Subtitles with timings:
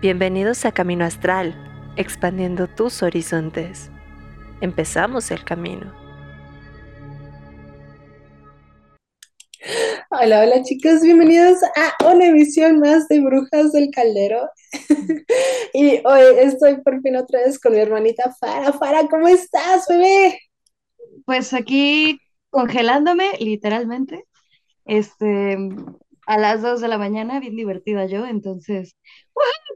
[0.00, 1.56] Bienvenidos a Camino Astral,
[1.96, 3.90] expandiendo tus horizontes.
[4.60, 5.92] Empezamos el camino.
[10.10, 14.48] Hola, hola chicos, bienvenidos a una emisión más de Brujas del Caldero.
[15.74, 18.72] y hoy estoy por fin otra vez con mi hermanita Fara.
[18.74, 20.38] Fara, ¿cómo estás, bebé?
[21.26, 22.20] Pues aquí
[22.50, 24.26] congelándome, literalmente.
[24.84, 25.58] Este,
[26.28, 28.96] a las 2 de la mañana, bien divertida yo, entonces,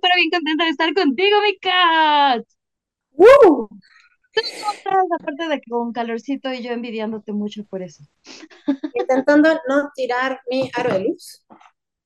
[0.02, 2.44] pero bien contenta de estar contigo, mi cat.
[3.12, 3.68] ¡Woo!
[5.16, 8.04] Aparte de que con calorcito y yo envidiándote mucho por eso.
[8.94, 11.44] Intentando no tirar mi aro de luz.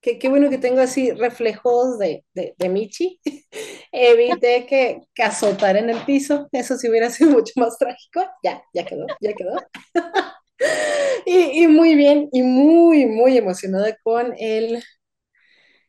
[0.00, 3.20] Qué, qué bueno que tengo así reflejos de, de, de Michi.
[3.92, 6.48] Evité que, que azotara en el piso.
[6.52, 8.22] Eso sí hubiera sido mucho más trágico.
[8.44, 9.56] Ya, ya quedó, ya quedó.
[11.26, 14.80] Y, y, muy bien, y muy, muy emocionada con el,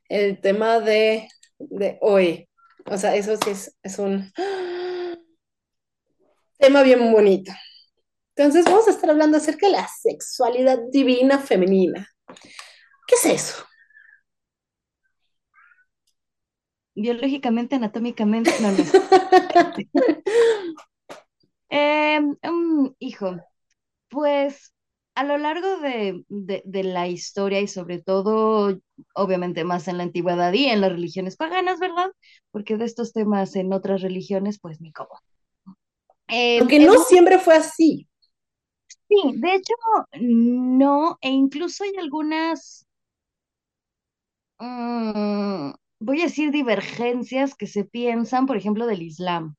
[0.09, 1.27] el tema de,
[1.59, 2.49] de hoy.
[2.85, 4.31] O sea, eso sí es, es un
[6.57, 7.51] tema bien bonito.
[8.35, 12.07] Entonces vamos a estar hablando acerca de la sexualidad divina femenina.
[13.07, 13.65] ¿Qué es eso?
[16.95, 18.83] Biológicamente, anatómicamente, no, no.
[21.69, 23.37] eh, um, hijo,
[24.09, 24.73] pues
[25.15, 28.77] a lo largo de, de, de, la historia y sobre todo,
[29.15, 32.11] obviamente más en la antigüedad y en las religiones paganas, ¿verdad?
[32.51, 35.09] Porque de estos temas en otras religiones, pues ni cómo.
[36.27, 38.07] Eh, Porque no es, siempre fue así.
[39.09, 39.73] Sí, de hecho,
[40.19, 42.85] no, e incluso hay algunas,
[44.59, 49.55] um, voy a decir, divergencias que se piensan, por ejemplo, del Islam,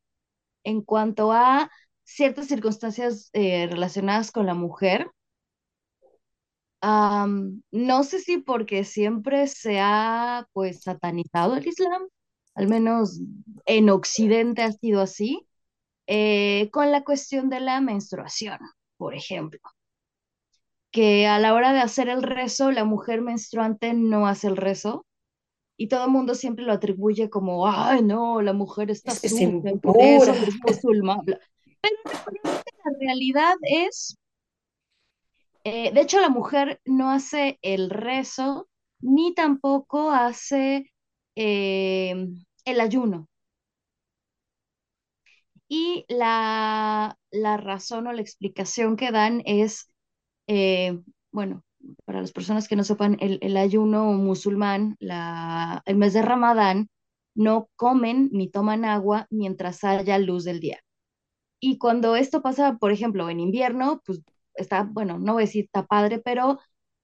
[0.65, 1.71] en cuanto a
[2.09, 5.11] ciertas circunstancias eh, relacionadas con la mujer
[6.81, 12.03] Um, no sé si porque siempre se ha pues satanizado el Islam,
[12.55, 13.20] al menos
[13.67, 15.48] en Occidente ha sido así,
[16.06, 18.58] eh, con la cuestión de la menstruación,
[18.96, 19.61] por ejemplo,
[20.92, 25.05] que a la hora de hacer el rezo, la mujer menstruante no hace el rezo
[25.77, 29.52] y todo el mundo siempre lo atribuye como, ay, no, la mujer está es sucia,
[29.83, 31.23] por eso es musulmán.
[31.80, 31.96] Pero
[32.84, 34.16] la realidad es
[35.64, 38.68] eh, de hecho, la mujer no hace el rezo
[39.00, 40.90] ni tampoco hace
[41.36, 42.27] eh,
[42.64, 43.28] el ayuno.
[45.68, 49.90] Y la, la, razón o la explicación que dan es,
[50.46, 50.98] eh,
[51.33, 51.64] bueno,
[52.06, 56.89] para las personas que no sepan, el, el ayuno musulmán, la, el mes de Ramadán,
[57.34, 60.80] no comen ni toman agua mientras haya luz del día.
[61.61, 64.20] Y cuando esto pasa, por ejemplo, en invierno, pues
[64.55, 66.58] está, bueno, no voy a decir está padre, pero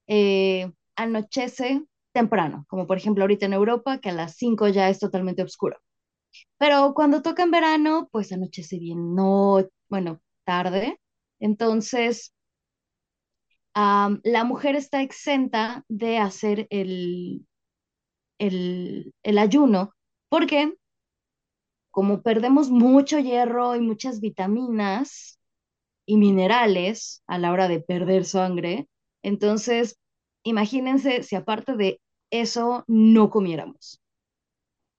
[0.06, 4.98] eh, anochece temprano, como por ejemplo ahorita en Europa, que a las 5 ya es
[5.00, 5.78] totalmente oscuro.
[6.58, 11.00] Pero cuando toca en verano, pues anochece bien, no, bueno, tarde.
[11.40, 12.34] Entonces,
[13.74, 17.46] la mujer está exenta de hacer el,
[18.38, 19.94] el, el ayuno,
[20.28, 20.74] porque
[21.94, 25.38] como perdemos mucho hierro y muchas vitaminas,
[26.06, 28.88] y minerales a la hora de perder sangre.
[29.22, 29.98] Entonces,
[30.44, 32.00] imagínense si aparte de
[32.30, 34.00] eso no comiéramos.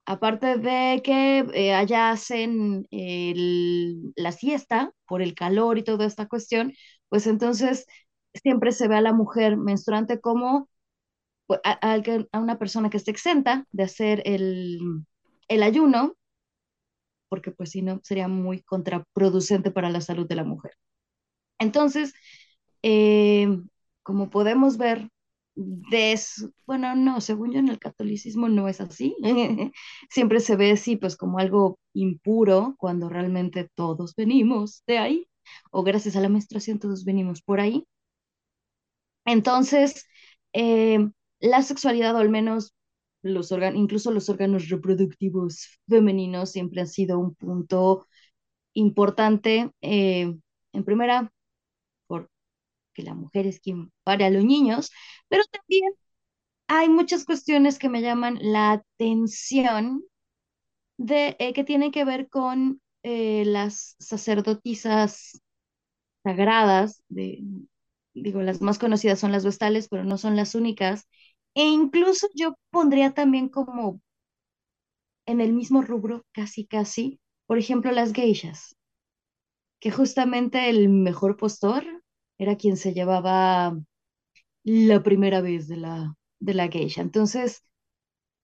[0.08, 6.28] Aparte de que eh, allá hacen el, la siesta por el calor y toda esta
[6.28, 6.74] cuestión,
[7.10, 7.88] pues entonces
[8.44, 10.70] siempre se ve a la mujer menstruante como
[11.48, 12.02] pues, a, a,
[12.34, 14.80] a una persona que esté exenta de hacer el,
[15.50, 16.16] el ayuno,
[17.36, 20.72] porque pues si no sería muy contraproducente para la salud de la mujer.
[21.60, 22.14] Entonces,
[22.82, 23.50] eh,
[24.04, 25.10] como podemos ver,
[25.56, 29.18] des, bueno, no, según yo en el catolicismo no es así.
[30.10, 35.28] Siempre se ve así, pues como algo impuro, cuando realmente todos venimos de ahí,
[35.72, 37.86] o gracias a la menstruación todos venimos por ahí.
[39.26, 40.06] Entonces,
[40.54, 41.10] eh,
[41.42, 42.74] la sexualidad, o al menos
[43.34, 48.08] los órganos, incluso los órganos reproductivos femeninos, siempre han sido un punto
[48.74, 49.72] importante.
[49.82, 50.36] Eh,
[50.74, 51.32] en primera,
[52.94, 54.92] que la mujer es quien pare a los niños,
[55.28, 55.92] pero también
[56.68, 60.04] hay muchas cuestiones que me llaman la atención
[60.98, 65.42] de, eh, que tienen que ver con eh, las sacerdotisas
[66.24, 67.44] sagradas, de,
[68.14, 71.08] digo, las más conocidas son las vestales, pero no son las únicas,
[71.56, 74.02] e incluso yo pondría también como
[75.28, 78.76] en el mismo rubro, casi, casi, por ejemplo, las geishas,
[79.80, 81.84] que justamente el mejor postor
[82.38, 83.78] era quien se llevaba
[84.64, 87.02] la primera vez de la, de la geisha.
[87.04, 87.64] Entonces,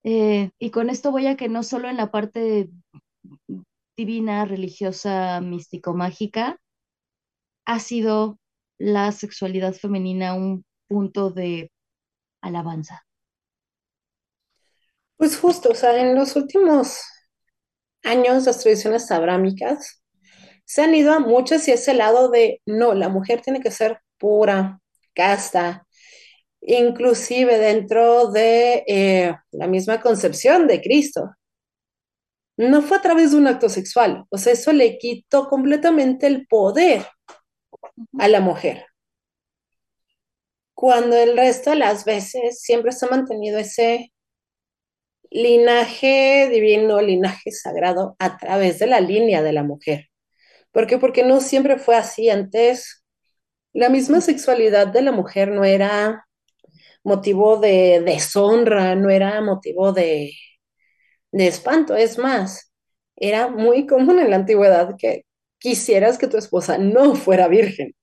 [0.06, 2.70] Eh, y con esto voy a que no solo en la parte
[3.96, 6.60] divina, religiosa, místico-mágica,
[7.66, 8.38] ha sido
[8.78, 11.72] la sexualidad femenina un punto de
[12.42, 13.06] alabanza.
[15.18, 17.04] Pues justo, o sea, en los últimos
[18.04, 20.02] años las tradiciones abrámicas
[20.66, 24.00] se han ido a mucho hacia ese lado de, no, la mujer tiene que ser
[24.18, 24.80] pura,
[25.14, 25.86] casta,
[26.62, 31.32] inclusive dentro de eh, la misma concepción de Cristo.
[32.58, 36.48] No fue a través de un acto sexual, o sea, eso le quitó completamente el
[36.48, 37.06] poder
[38.20, 38.86] a la mujer.
[40.82, 44.12] Cuando el resto de las veces siempre se ha mantenido ese
[45.30, 50.08] linaje divino, linaje sagrado a través de la línea de la mujer.
[50.72, 50.98] ¿Por qué?
[50.98, 52.30] Porque no siempre fue así.
[52.30, 53.04] Antes,
[53.74, 56.28] la misma sexualidad de la mujer no era
[57.04, 60.34] motivo de deshonra, no era motivo de,
[61.32, 61.96] de espanto.
[61.96, 62.74] Es más,
[63.18, 65.26] era muy común en la antigüedad que
[65.60, 67.94] quisieras que tu esposa no fuera virgen.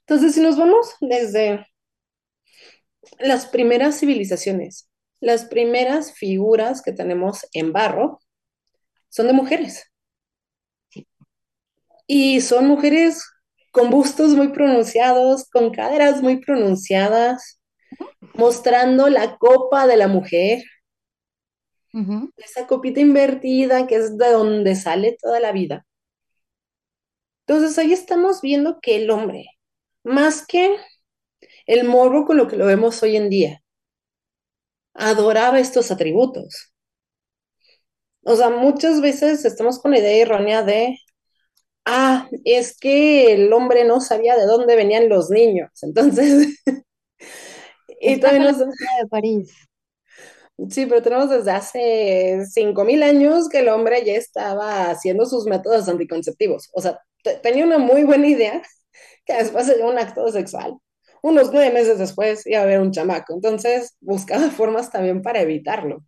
[0.00, 1.66] Entonces, si nos vamos desde
[3.18, 4.90] las primeras civilizaciones,
[5.20, 8.20] las primeras figuras que tenemos en barro
[9.08, 9.90] son de mujeres.
[12.06, 13.24] Y son mujeres
[13.72, 17.60] con bustos muy pronunciados, con caderas muy pronunciadas,
[18.34, 20.62] mostrando la copa de la mujer,
[22.36, 25.86] esa copita invertida que es de donde sale toda la vida.
[27.46, 29.46] Entonces ahí estamos viendo que el hombre,
[30.06, 30.76] más que
[31.66, 33.62] el morbo con lo que lo vemos hoy en día,
[34.94, 36.72] adoraba estos atributos.
[38.24, 40.98] O sea, muchas veces estamos con la idea errónea de,
[41.84, 45.70] ah, es que el hombre no sabía de dónde venían los niños.
[45.82, 46.60] Entonces,
[48.00, 48.58] y también nos...
[48.58, 48.66] de
[49.10, 49.52] París.
[50.70, 55.88] Sí, pero tenemos desde hace 5.000 años que el hombre ya estaba haciendo sus métodos
[55.88, 56.70] anticonceptivos.
[56.72, 56.98] O sea,
[57.42, 58.62] tenía una muy buena idea
[59.26, 60.78] que después de un acto sexual,
[61.22, 63.34] unos nueve meses después iba a haber un chamaco.
[63.34, 66.04] Entonces buscaba formas también para evitarlo.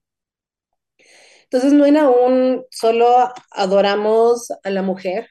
[1.45, 5.29] Entonces no era un solo adoramos a la mujer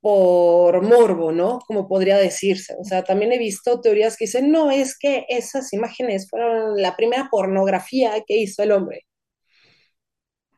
[0.00, 1.58] por morbo, ¿no?
[1.66, 2.74] Como podría decirse.
[2.78, 6.96] O sea, también he visto teorías que dicen, no, es que esas imágenes fueron la
[6.96, 9.06] primera pornografía que hizo el hombre.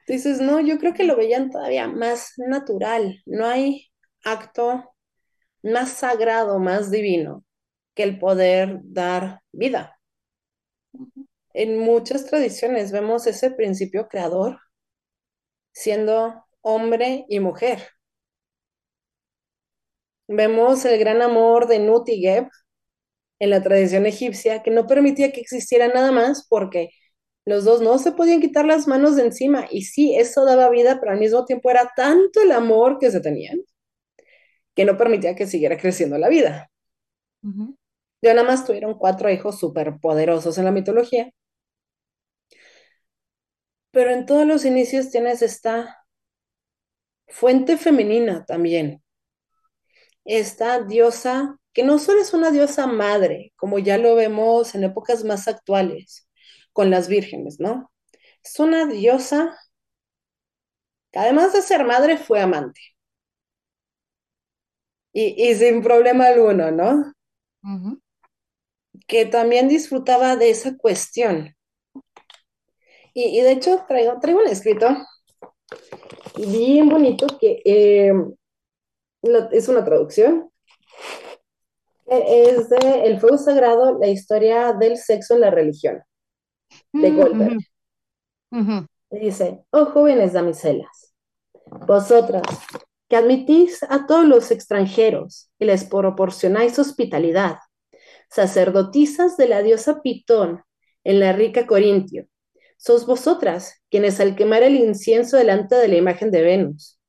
[0.07, 3.23] Dices, no, yo creo que lo veían todavía más natural.
[3.27, 3.90] No hay
[4.25, 4.95] acto
[5.63, 7.45] más sagrado, más divino
[7.95, 9.99] que el poder dar vida.
[11.53, 14.59] En muchas tradiciones vemos ese principio creador
[15.73, 17.89] siendo hombre y mujer.
[20.29, 22.49] Vemos el gran amor de Nut y Geb
[23.41, 26.91] en la tradición egipcia que no permitía que existiera nada más porque
[27.45, 31.01] los dos no se podían quitar las manos de encima y sí, eso daba vida,
[31.01, 33.59] pero al mismo tiempo era tanto el amor que se tenían
[34.75, 36.71] que no permitía que siguiera creciendo la vida.
[38.23, 41.31] Ya nada más tuvieron cuatro hijos súper poderosos en la mitología.
[43.93, 46.05] Pero en todos los inicios tienes esta
[47.29, 49.03] fuente femenina también.
[50.25, 55.25] Esta diosa, que no solo es una diosa madre, como ya lo vemos en épocas
[55.25, 56.29] más actuales,
[56.73, 57.91] con las vírgenes, ¿no?
[58.45, 59.59] Es una diosa
[61.13, 62.81] que además de ser madre fue amante.
[65.13, 67.13] Y, sin problema alguno, ¿no?
[69.07, 71.57] Que también disfrutaba de esa cuestión.
[73.13, 74.87] Y, de hecho traigo, traigo un escrito
[76.37, 78.13] bien bonito que eh,
[79.53, 80.51] es una traducción.
[82.07, 86.03] Es de El Fuego Sagrado, la historia del sexo en la religión
[86.93, 87.59] de Goldberg.
[89.11, 91.15] Dice, oh jóvenes damiselas,
[91.87, 92.43] vosotras
[93.11, 97.59] que admitís a todos los extranjeros y les proporcionáis hospitalidad,
[98.31, 100.63] sacerdotisas de la diosa Pitón
[101.03, 102.29] en la rica Corintio,
[102.77, 107.01] sos vosotras quienes al quemar el incienso delante de la imagen de Venus.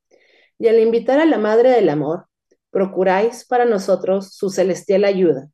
[0.58, 2.25] Y al invitar a la Madre del Amor,
[2.72, 5.50] procuráis para nosotros su celestial ayuda.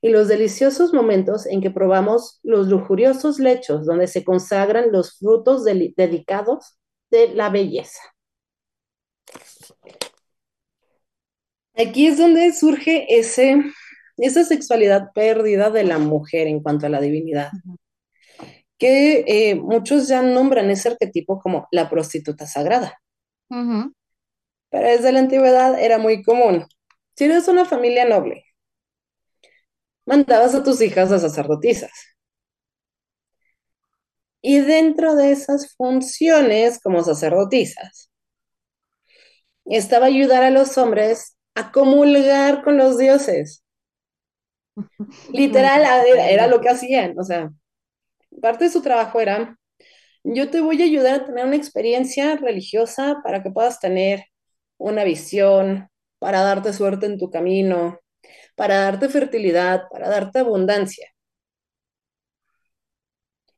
[0.00, 5.64] Y los deliciosos momentos en que probamos los lujuriosos lechos donde se consagran los frutos
[5.64, 6.78] dedicados
[7.10, 8.00] de la belleza.
[11.76, 13.62] Aquí es donde surge ese,
[14.18, 17.50] esa sexualidad perdida de la mujer en cuanto a la divinidad,
[18.78, 23.00] que eh, muchos ya nombran ese arquetipo como la prostituta sagrada.
[23.48, 26.66] Pero desde la antigüedad era muy común.
[27.16, 28.44] Si eres una familia noble,
[30.06, 31.92] mandabas a tus hijas a sacerdotisas.
[34.42, 38.09] Y dentro de esas funciones como sacerdotisas,
[39.76, 43.64] estaba ayudar a los hombres a comulgar con los dioses.
[45.32, 47.18] Literal, era, era lo que hacían.
[47.18, 47.50] O sea,
[48.42, 49.58] parte de su trabajo era,
[50.24, 54.24] yo te voy a ayudar a tener una experiencia religiosa para que puedas tener
[54.78, 58.00] una visión, para darte suerte en tu camino,
[58.56, 61.08] para darte fertilidad, para darte abundancia.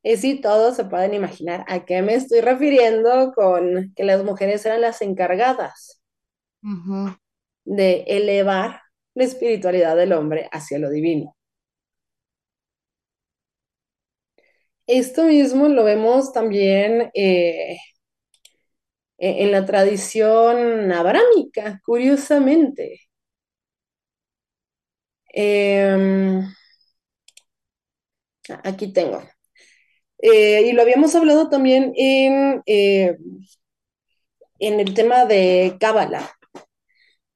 [0.05, 4.65] Y si todos se pueden imaginar a qué me estoy refiriendo con que las mujeres
[4.67, 6.02] eran las encargadas
[7.65, 8.83] De elevar
[9.15, 11.35] la espiritualidad del hombre hacia lo divino.
[14.87, 17.77] Esto mismo lo vemos también eh,
[19.19, 23.01] e- en la tradición abrámica, curiosamente.
[25.35, 26.47] Em,
[28.65, 29.23] aquí tengo.
[30.19, 33.17] Eh, y lo habíamos hablado también en, eh,
[34.59, 36.31] en el tema de Cábala,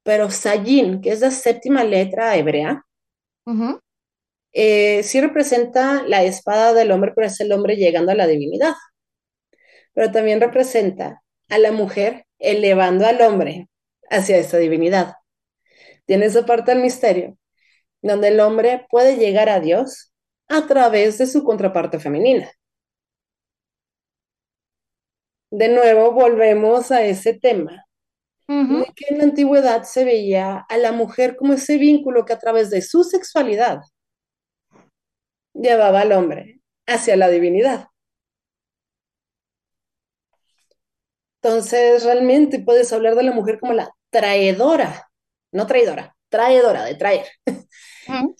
[0.07, 2.87] pero Sayin, que es la séptima letra hebrea,
[4.53, 8.75] eh, sí representa la espada del hombre, pero es el hombre llegando a la divinidad.
[9.95, 13.69] Pero también representa a la mujer elevando al hombre
[14.09, 15.15] hacia esa divinidad.
[16.07, 17.37] Tiene esa parte del misterio,
[18.01, 20.13] donde el hombre puede llegar a Dios
[20.49, 22.49] a través de su contraparte femenina.
[25.51, 27.86] De nuevo volvemos a ese tema,
[28.49, 32.38] De que en la antigüedad se veía a la mujer como ese vínculo que a
[32.38, 33.81] través de su sexualidad
[35.53, 37.88] llevaba al hombre hacia la divinidad.
[41.43, 45.09] Entonces, realmente puedes hablar de la mujer como la traidora,
[45.53, 47.26] no traidora, traidora de traer,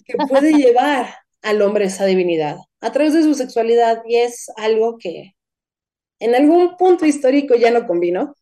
[0.05, 4.97] que puede llevar al hombre esa divinidad a través de su sexualidad y es algo
[4.97, 5.35] que
[6.19, 8.35] en algún punto histórico ya no combinó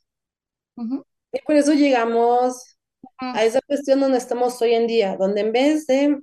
[0.78, 1.06] Ujú.
[1.36, 2.78] Y por eso llegamos
[3.18, 6.22] a esa cuestión donde estamos hoy en día, donde en vez de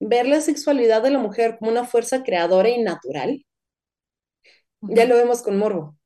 [0.00, 3.46] ver la sexualidad de la mujer como una fuerza creadora y natural,
[4.82, 5.96] ya lo vemos con morbo.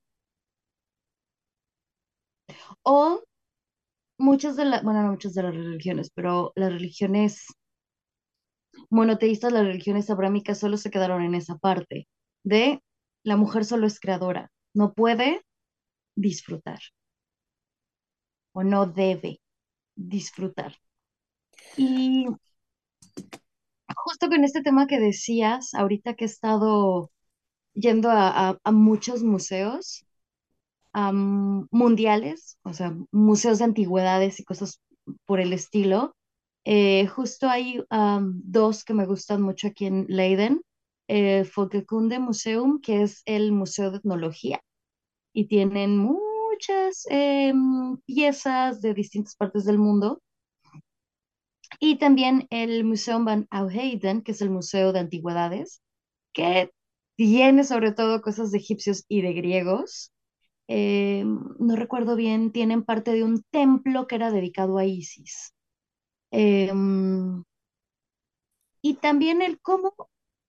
[2.83, 3.25] O
[4.19, 7.47] muchas de las, bueno, no muchas de las religiones, pero las religiones
[8.89, 12.07] monoteístas, las religiones abrámicas solo se quedaron en esa parte
[12.45, 12.83] de
[13.25, 15.45] la mujer solo es creadora, no puede
[16.15, 16.79] disfrutar
[18.53, 19.41] o no debe
[19.97, 20.77] disfrutar.
[21.77, 22.27] Y
[23.95, 27.11] justo con este tema que decías, ahorita que he estado
[27.75, 30.05] yendo a, muchos museos
[30.93, 34.81] am, mundiales, o sea, museos de antigüedades y cosas
[35.27, 36.15] por el estilo,
[36.65, 40.63] eh, justo hay dos que me gustan mucho aquí en Leiden.
[41.09, 44.61] Eh, Folkekunde Museum, que es el museo de etnología,
[45.33, 45.99] y tienen
[46.61, 50.23] muchas em, piezas de distintas partes del mundo.
[51.79, 55.83] Y también el Museum van Oudheden, que es el museo de antigüedades,
[56.35, 56.71] que
[57.17, 60.13] tiene sobre todo cosas de egipcios y de griegos.
[60.69, 65.55] Eh, no recuerdo bien, tienen parte de un templo que era dedicado a Isis.
[66.31, 67.43] Em,
[68.83, 69.95] y también el cómo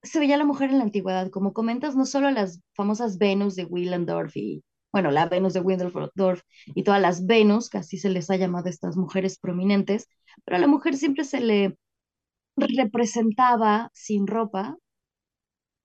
[0.04, 3.66] se veía la mujer en la antigüedad, como comentas, no solo las famosas Venus de
[3.66, 8.30] Willendorf y, bueno, la Venus de Willendorf y todas las Venus, que así se les
[8.30, 10.08] ha llamado a estas mujeres prominentes,
[10.46, 11.78] pero a la mujer siempre se le
[12.58, 14.78] representaba sin ropa,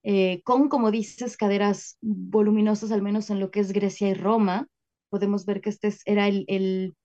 [0.03, 4.67] eh, con, como dices, caderas voluminosas, al menos en lo que es Grecia y Roma.
[5.09, 6.95] Podemos ver que este es- era el, el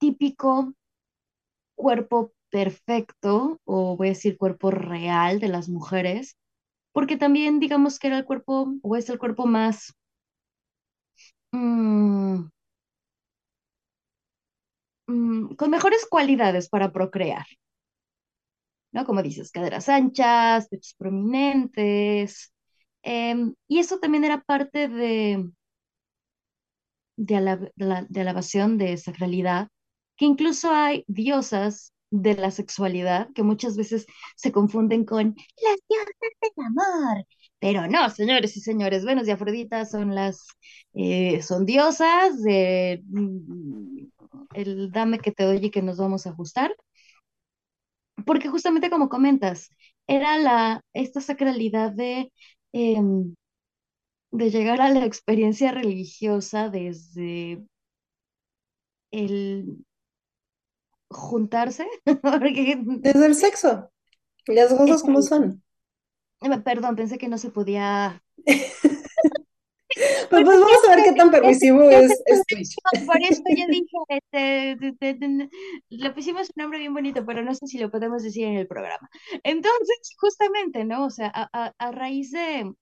[0.00, 0.74] típico
[1.74, 6.36] cuerpo perfecto, o voy a decir cuerpo real de las mujeres,
[6.92, 9.94] porque también digamos que era el cuerpo, o es el cuerpo más,
[11.52, 12.48] mm,
[15.06, 17.46] mm, con mejores cualidades para procrear,
[18.92, 19.04] ¿no?
[19.06, 22.52] Como dices, caderas anchas, pechos prominentes,
[23.02, 25.50] em, y eso también era parte de
[27.16, 27.40] de,
[27.76, 29.68] la- de alabación, de sacralidad,
[30.16, 34.06] que incluso hay diosas de la sexualidad que muchas veces
[34.36, 37.26] se confunden con las diosas del amor.
[37.62, 40.48] Pero no, señores y señores, Venus y Afrodita son las,
[40.94, 44.06] eh, son diosas de mm,
[44.54, 46.74] el dame que te doy y que nos vamos a ajustar,
[48.26, 49.70] porque justamente como comentas,
[50.06, 52.32] era la, esta sacralidad de,
[52.72, 53.34] em,
[54.32, 57.62] de llegar a la experiencia religiosa desde
[59.12, 59.84] el
[61.10, 61.86] juntarse,
[62.22, 63.90] porque Desde el sexo.
[64.46, 65.61] Las cosas como son.
[66.44, 68.22] Eh, Perdón, pensé que no se podía.
[70.30, 72.76] Pues, Bueno, pues vamos a ver qué tan permisivo es, tu es Twitch.
[72.76, 74.76] dirección, por eso ya dije, este,
[75.90, 78.66] le pusimos un nombre bien bonito, pero no sé si lo podemos decir en el
[78.66, 79.08] programa.
[79.44, 81.04] Entonces, justamente, ¿no?
[81.06, 82.72] O sea, a, a- a raíz de,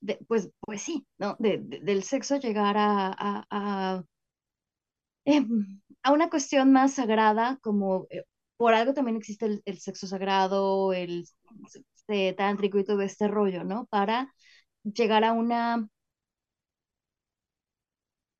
[0.00, 1.36] de, pues, pues sí, ¿no?
[1.38, 4.04] De, de- del sexo llegar a, a, a,
[5.24, 8.24] em, a una cuestión más sagrada, como eh,
[8.56, 11.26] por algo también existe el, el sexo sagrado, el
[12.08, 13.86] este, tántrico y todo este rollo, ¿no?
[13.86, 14.32] Para
[14.84, 15.88] llegar a una,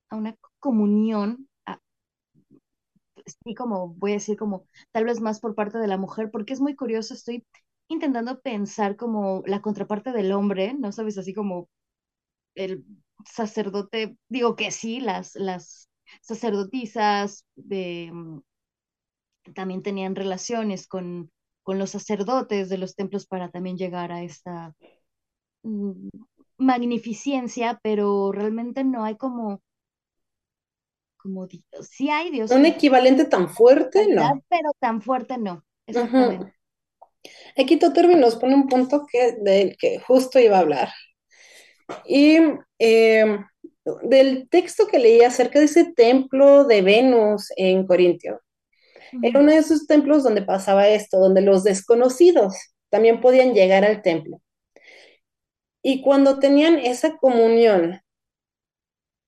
[0.09, 1.79] a una comunión, a-
[3.25, 6.53] sí, como voy a decir, como tal vez más por parte de la mujer, porque
[6.53, 7.45] es muy curioso, estoy
[7.87, 11.17] intentando pensar como la contraparte del hombre, ¿no sabes?
[11.17, 11.69] Así como
[12.55, 12.85] el
[13.25, 15.89] sacerdote, digo que sí, las, las
[16.21, 18.39] sacerdotisas mm,
[19.55, 21.31] también tenían relaciones con,
[21.67, 24.73] con los sacerdotes de los templos para también llegar a esta
[25.63, 26.09] mm,
[26.59, 29.61] magnificencia, pero realmente no hay como,
[31.17, 34.43] como, di- sí hay Dios Un en equivalente tan fuerte, no.
[34.49, 36.45] pero tan fuerte no, exactamente.
[36.45, 36.51] Ujú.
[37.57, 37.75] Aquí
[38.15, 40.89] nos pone un punto que, del que justo iba a hablar.
[42.05, 42.37] Y
[42.79, 43.37] eh,
[44.03, 48.41] del texto que leí acerca de ese templo de Venus en Corintio,
[49.21, 52.55] era uno de esos templos donde pasaba esto, donde los desconocidos
[52.89, 54.41] también podían llegar al templo.
[55.81, 58.01] Y cuando tenían esa comunión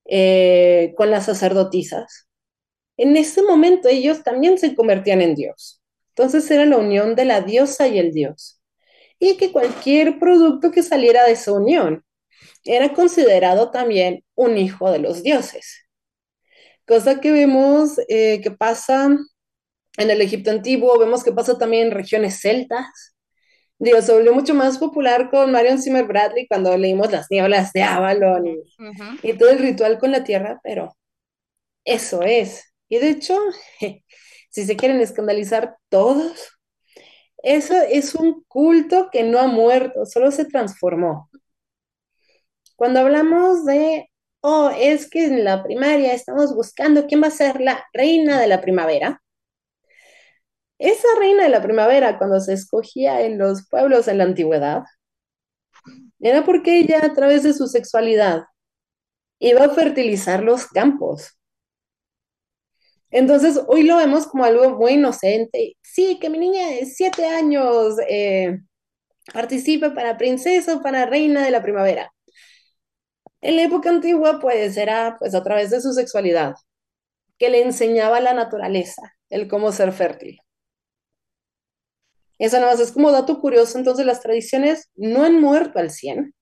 [0.05, 2.27] eh, con las sacerdotisas,
[2.97, 5.81] en ese momento ellos también se convertían en Dios.
[6.09, 8.61] Entonces era la unión de la diosa y el dios.
[9.19, 12.03] Y que cualquier producto que saliera de esa unión
[12.65, 15.87] era considerado también un hijo de los dioses.
[16.85, 19.15] Cosa que vemos eh, que pasa
[19.99, 23.15] en el Egipto antiguo, vemos que pasa también en regiones celtas.
[23.77, 27.83] Digo, se volvió mucho más popular con Marion Zimmer Bradley cuando leímos Las Nieblas de
[27.83, 28.45] Avalon
[29.23, 30.95] y todo el ritual con la tierra, pero
[31.85, 32.73] eso es.
[32.89, 33.37] Y de hecho,
[34.49, 36.49] si se quieren escandalizar todos,
[37.43, 41.29] eso es un culto que no ha muerto, solo se transformó.
[42.75, 44.09] Cuando hablamos de,
[44.41, 48.47] oh, es que en la primaria estamos buscando quién va a ser la reina de
[48.47, 49.21] la primavera,
[50.79, 54.83] esa reina de la primavera, cuando se escogía en los pueblos en la antigüedad,
[56.19, 58.43] era porque ella, a través de su sexualidad,
[59.39, 61.37] iba a fertilizar los campos.
[63.11, 65.77] Entonces, hoy lo vemos como algo muy inocente.
[65.81, 68.59] Sí, que mi niña de siete años eh,
[69.33, 72.11] participe para princesa o para reina de la primavera.
[73.41, 76.55] En la época antigua, pues era pues a través de su sexualidad,
[77.37, 80.39] que le enseñaba la naturaleza, el cómo ser fértil.
[82.39, 86.33] Eso nada más es como dato curioso, entonces las tradiciones no han muerto al 100,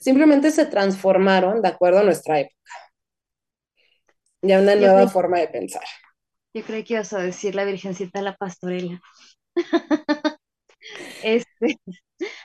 [0.00, 2.56] simplemente se transformaron de acuerdo a nuestra época,
[4.42, 5.82] ya una nueva forma de pensar.
[6.54, 9.00] yo creí que ibas a decir la Virgencita la Pastorela.
[11.22, 11.78] Este,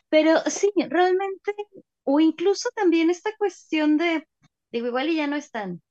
[0.10, 1.54] pero sí, realmente,
[2.04, 4.28] o incluso también esta cuestión de,
[4.71, 5.82] digo, igual y ya no es tan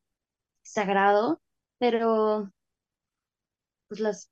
[0.62, 1.40] sagrado,
[1.78, 2.50] pero
[3.88, 4.30] pues las,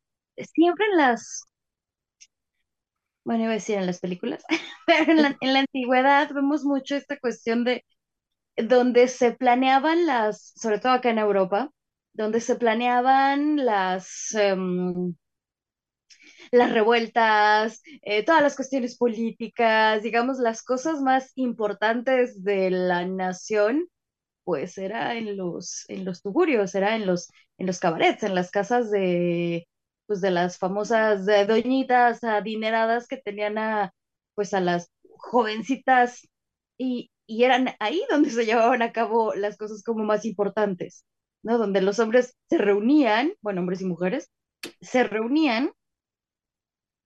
[0.55, 1.44] siempre en las,
[3.25, 4.45] bueno, iba a decir en las películas,
[4.87, 7.85] pero en la, en la antigüedad vemos mucho esta cuestión de
[8.57, 11.71] donde se planeaban las, sobre todo acá en Europa,
[12.15, 15.15] donde se planeaban las, em,
[16.51, 23.89] las revueltas, eh, todas las cuestiones políticas, digamos, las cosas más importantes de la nación,
[24.45, 28.51] pues era en los, en los tugurios, era en los, en los cabarets, en las
[28.51, 29.69] casas de,
[30.07, 33.93] pues de las famosas doñitas adineradas que tenían a,
[34.35, 36.29] pues a las jovencitas
[36.79, 41.05] y, y eran ahí donde se llevaban a cabo las cosas como más importantes,
[41.43, 41.59] ¿no?
[41.59, 44.31] Donde los hombres se reunían, bueno, hombres y mujeres,
[44.81, 45.73] se reunían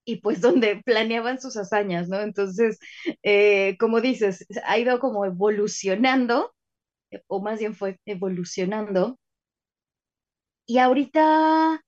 [0.05, 2.21] y pues donde planeaban sus hazañas, ¿no?
[2.21, 2.79] Entonces,
[3.23, 6.55] eh, como dices, ha ido como evolucionando,
[7.29, 9.19] o más bien fue evolucionando,
[10.67, 11.81] y ahorita,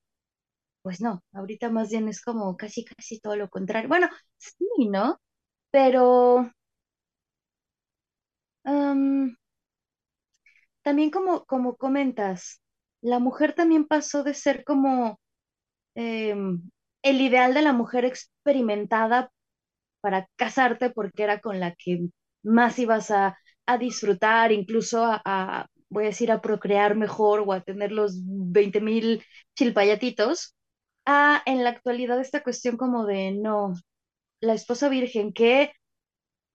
[0.82, 3.88] pues no, ahorita más bien es como casi, casi todo lo contrario.
[3.88, 5.20] Bueno, sí, ¿no?
[5.70, 6.50] Pero
[8.64, 9.36] am,
[10.82, 12.60] también como, como comentas,
[13.02, 15.20] la mujer también pasó de ser como
[15.94, 16.62] em,
[17.02, 19.30] el ideal de la mujer experimentada
[20.02, 22.08] para casarte porque era con la que
[22.44, 27.52] más ibas a, a disfrutar, incluso a, a, voy a decir, a procrear mejor o
[27.52, 29.24] a tener los veinte mil
[29.56, 30.56] chilpayatitos,
[31.10, 33.74] a en la actualidad esta cuestión como de no,
[34.40, 35.72] la esposa virgen, que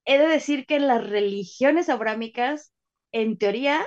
[0.06, 2.74] he de decir que en las religiones abrámicas,
[3.12, 3.86] en teoría,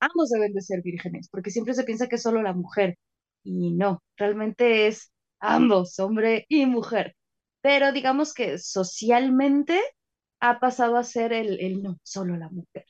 [0.00, 2.98] ambos deben de ser vírgenes, porque siempre se piensa que es solo la mujer,
[3.42, 7.16] y no, realmente es ambos, hombre y mujer.
[7.62, 9.80] Pero digamos que socialmente
[10.40, 12.84] ha pasado a ser el, el no, solo la mujer.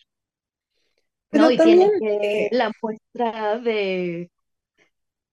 [1.30, 1.50] Pero ¿no?
[1.50, 4.30] Y también, tiene que eh, la muestra de,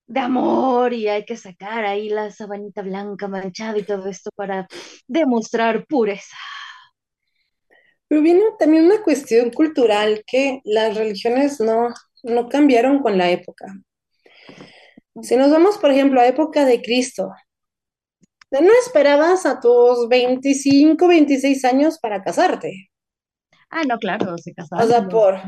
[0.08, 4.68] de amor y hay que sacar ahí la sabanita blanca manchada y todo esto para
[5.08, 6.38] demostrar pureza.
[8.08, 11.90] pero viene también una cuestión cultural que las religiones no,
[12.24, 13.66] no cambiaron con la época.
[15.22, 17.30] Si nos vamos, por ejemplo, a época de Cristo,
[18.52, 22.90] no esperabas a tus 25, 26 años para casarte.
[23.70, 25.42] Ah, no, claro, se O casaban a sea, por,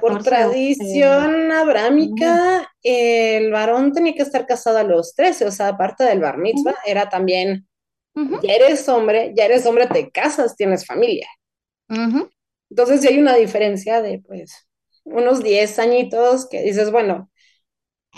[0.00, 1.52] por 14 o eh, tradición
[1.98, 6.20] ujú, abrámica, el varón tenía que estar casado a los 13, o sea, aparte del
[6.20, 7.68] bar mitzvah, era también,
[8.42, 11.28] ya eres hombre, ya eres hombre, te casas, tienes familia.
[12.70, 14.66] Entonces, sí hay una diferencia de, pues,
[15.04, 17.30] unos 10 añitos que dices, bueno,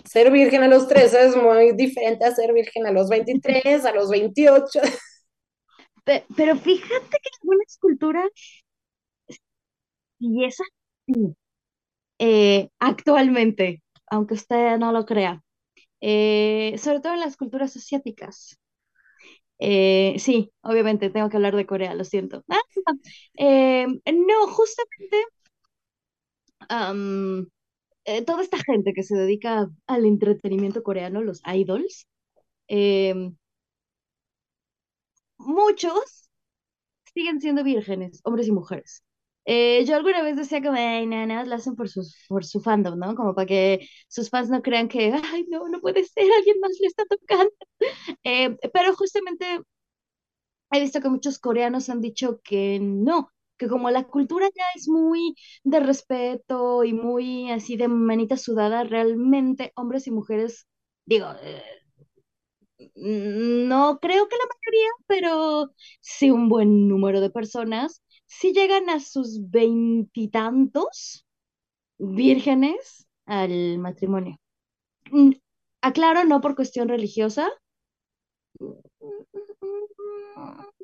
[0.06, 3.92] ser virgen a los 13 es muy diferente a ser virgen a los 23, a
[3.92, 4.80] los 28.
[6.04, 8.30] Pe- Pero fíjate que en algunas culturas,
[10.18, 11.37] y es así,
[12.18, 15.42] eh, actualmente, aunque usted no lo crea,
[16.03, 18.59] eh, sobre todo en las culturas asiáticas.
[19.59, 22.44] Eh, sí, obviamente tengo que hablar de Corea, lo siento.
[22.48, 22.59] Ah,
[24.12, 25.16] no, justamente
[26.68, 27.48] am,
[28.27, 32.07] toda esta gente que se dedica al entretenimiento coreano, los idols,
[35.38, 36.29] muchos
[37.14, 39.03] siguen siendo vírgenes, hombres y mujeres.
[39.46, 42.61] Eh, yo alguna vez decía que, ay, no, no, lo hacen por, sus, por su
[42.61, 43.14] fandom, ¿no?
[43.14, 46.72] Como para que sus fans no crean que, ay, no, no puede ser, alguien más
[46.80, 47.52] le está tocando.
[48.24, 49.46] Eh, pero justamente
[50.72, 54.88] he visto que muchos coreanos han dicho que no, que como la cultura ya es
[54.88, 60.66] muy de respeto y muy así de manita sudada, realmente hombres y mujeres,
[61.07, 61.62] digo, eh,
[62.96, 69.00] no creo que la mayoría, pero sí un buen número de personas, si llegan a
[69.00, 71.26] sus veintitantos
[71.98, 74.38] vírgenes al matrimonio.
[75.10, 75.32] Mm,
[75.82, 77.50] Aclaro, no por cuestión religiosa.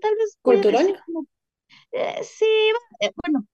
[0.01, 1.01] Tal vez Cultural.
[1.07, 1.27] como,
[1.93, 2.47] eh, sí,
[3.01, 3.47] eh, bueno,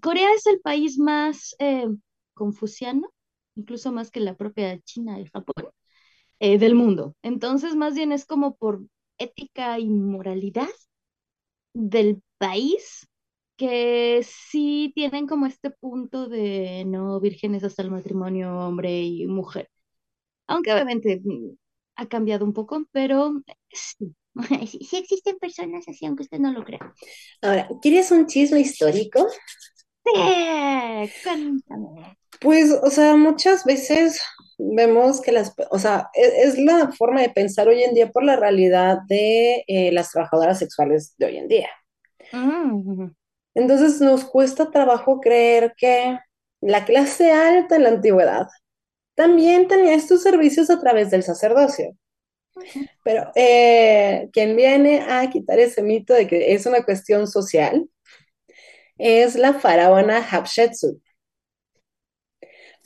[0.00, 1.88] Corea es el país más eh,
[2.34, 3.12] confuciano,
[3.56, 5.70] incluso más que la propia China y Japón,
[6.40, 7.14] eh, del mundo.
[7.22, 8.82] Entonces, más bien es como por
[9.18, 10.68] ética y moralidad
[11.74, 13.08] del país
[13.56, 19.70] que sí tienen como este punto de no vírgenes hasta el matrimonio hombre y mujer.
[20.46, 21.56] Aunque obviamente mm,
[21.96, 24.14] ha cambiado un poco, pero sí.
[24.66, 26.92] Sí, sí existen personas así, aunque usted no lo crea.
[27.40, 29.26] Ahora, ¿quieres un chisme histórico?
[30.04, 30.12] Sí,
[31.22, 32.16] cuéntame.
[32.40, 34.20] Pues, o sea, muchas veces
[34.58, 38.24] vemos que las, o sea, es, es la forma de pensar hoy en día por
[38.24, 41.68] la realidad de eh, las trabajadoras sexuales de hoy en día.
[42.32, 43.10] Mm,
[43.54, 46.18] Entonces nos cuesta trabajo creer que
[46.60, 48.46] la clase alta en la antigüedad
[49.16, 51.96] también tenía estos servicios a través del sacerdocio.
[53.02, 57.88] Pero eh, quien viene a quitar ese mito de que es una cuestión social
[58.98, 61.00] es la faraona Hatshepsut.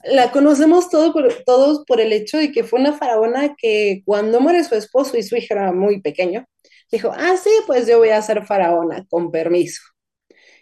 [0.05, 4.41] La conocemos todo por- todos por el hecho de que fue una faraona que cuando
[4.41, 6.47] muere su esposo y su hija era muy pequeño,
[6.91, 9.83] dijo, ah, sí, pues yo voy a ser faraona, con permiso.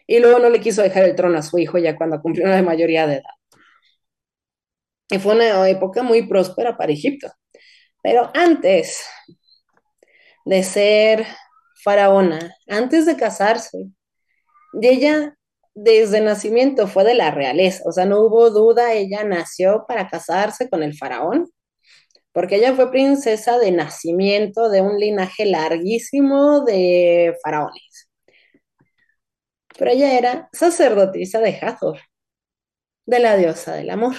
[0.07, 2.63] Y luego no le quiso dejar el trono a su hijo ya cuando cumplió la
[2.63, 3.25] mayoría de edad.
[5.11, 7.31] Y fue una época muy próspera para Egipto.
[8.03, 9.05] Pero antes
[10.45, 11.27] de ser
[11.83, 13.87] faraona, antes de casarse,
[14.81, 15.37] y ella
[15.75, 20.69] desde nacimiento fue de la realeza, o sea, no hubo duda, ella nació para casarse
[20.69, 21.51] con el faraón,
[22.39, 28.09] porque ella fue princesa de nacimiento de un linaje larguísimo de faraones.
[29.79, 32.01] Pero ella era sacerdotisa de Hathor,
[33.07, 34.15] de la diosa del amor.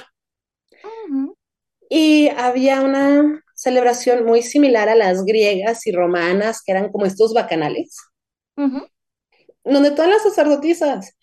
[1.90, 7.34] Y había una celebración muy similar a las griegas y romanas, que eran como estos
[7.34, 7.96] bacanales,
[8.58, 8.88] ujú.
[9.64, 11.16] donde todas las sacerdotisas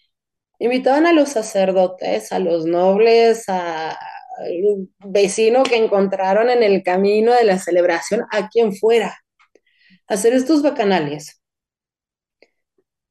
[0.61, 3.99] invitaban a los sacerdotes, a los nobles, a-
[5.05, 9.19] vecino que encontraron en el camino de la celebración, a quien fuera,
[10.09, 11.41] hacer estos bacanales.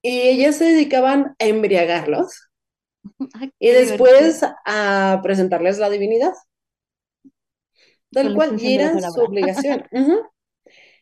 [0.01, 2.49] Y ellas se dedicaban a embriagarlos
[3.33, 3.97] Ay, y divertido.
[4.21, 6.33] después a presentarles la divinidad.
[8.11, 9.83] Tal con cual, y era su obligación.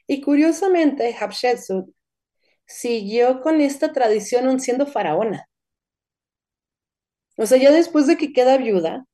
[0.08, 1.90] Y curiosamente, Hatshepsut
[2.66, 5.48] siguió con esta tradición aun siendo faraona.
[7.38, 9.06] O sea, ya después de que queda viuda,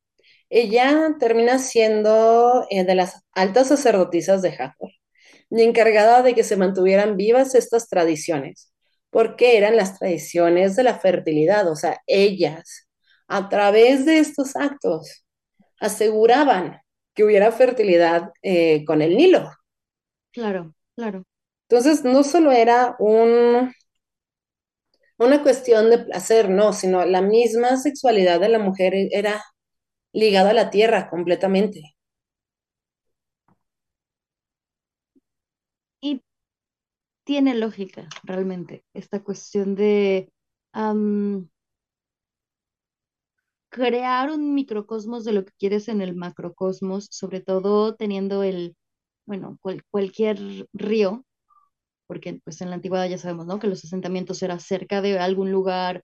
[0.49, 4.91] ella termina siendo eh, de las altas sacerdotisas de Hathor
[5.49, 8.73] y encargada de que se mantuvieran vivas estas tradiciones,
[9.09, 11.69] porque eran las tradiciones de la fertilidad.
[11.71, 12.89] O sea, ellas,
[13.27, 15.25] a través de estos actos,
[15.79, 16.81] aseguraban
[17.13, 19.51] que hubiera fertilidad eh, con el Nilo.
[20.31, 21.23] Claro, claro.
[21.69, 23.71] Entonces, no solo era un,
[25.19, 29.43] una cuestión de placer, no, sino la misma sexualidad de la mujer era
[30.13, 31.95] ligada a la tierra completamente.
[36.01, 36.21] Y
[37.23, 40.31] tiene lógica, realmente, esta cuestión de
[43.69, 48.75] crear un microcosmos de lo que quieres en el macrocosmos, sobre todo teniendo el,
[49.25, 50.39] bueno, cual- cualquier
[50.73, 51.25] río,
[52.07, 53.59] porque pues en la antigüedad ya sabemos, ¿no?
[53.59, 56.03] Que los asentamientos eran cerca de algún lugar,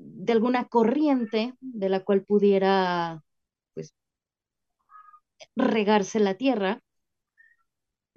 [0.00, 3.22] de alguna corriente de la cual pudiera,
[3.74, 3.94] pues,
[5.54, 6.82] regarse la tierra.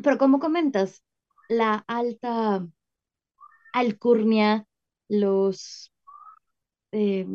[0.04, 1.04] Pero como comentas,
[1.50, 2.68] la alta
[3.74, 4.66] alcurnia,
[5.10, 5.92] los,
[6.92, 7.26] eh,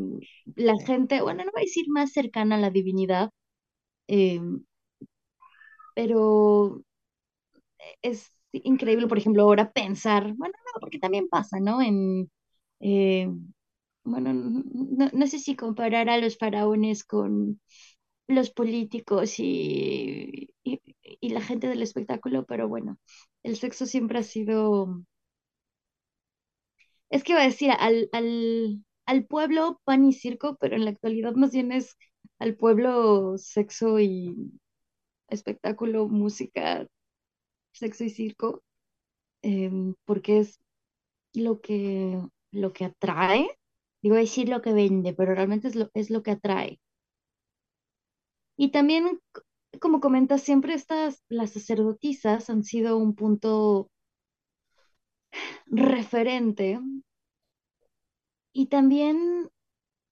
[0.55, 3.31] la gente, bueno, no voy a decir más cercana a la divinidad,
[4.07, 4.41] eh,
[5.95, 6.81] pero
[8.01, 11.81] es increíble, por ejemplo, ahora pensar, bueno, no, porque también pasa, ¿no?
[11.81, 12.29] En,
[12.79, 13.29] eh,
[14.03, 17.59] bueno, no, no sé si comparar a los faraones con
[18.27, 22.99] los políticos y, y, la gente del espectáculo, pero bueno,
[23.43, 25.03] el sexo siempre ha sido,
[27.09, 30.91] es que iba a decir al, al, al pueblo pan y circo, pero en la
[30.91, 31.97] actualidad más bien es
[32.39, 34.35] al pueblo sexo y
[35.29, 36.87] espectáculo, música,
[37.73, 38.63] sexo y circo,
[39.41, 40.59] em, porque es
[41.33, 43.58] lo que, lo que atrae,
[44.01, 46.79] digo decir lo que vende, pero realmente es lo, es lo que atrae.
[48.57, 49.19] Y también,
[49.81, 53.89] como comentas, siempre estas, las sacerdotisas han sido un punto
[55.71, 56.79] referente.
[58.53, 59.49] Y también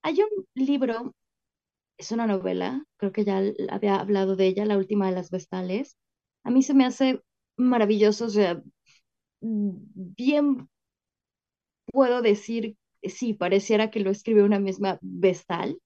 [0.04, 1.16] hay un libro,
[1.98, 5.98] es una novela, creo que ya había hablado de ella, La última de las Vestales.
[6.44, 7.22] A mí se me hace
[7.58, 8.62] maravilloso, o sea,
[9.42, 10.70] mm, bien
[11.92, 15.80] puedo decir, sí, pareciera que lo escribe una misma Vestal,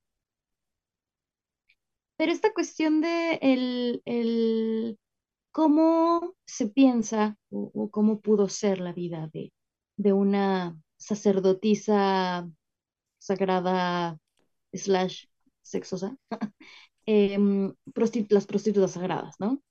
[2.17, 4.99] pero esta cuestión de el, el
[5.51, 9.53] cómo se piensa o, cómo pudo ser la vida de,
[9.97, 12.49] de una sacerdotisa
[13.19, 14.17] sagrada
[14.73, 15.25] slash
[15.63, 16.17] sexosa,
[17.07, 17.73] em,
[18.29, 19.61] las prostitutas sagradas, ¿no?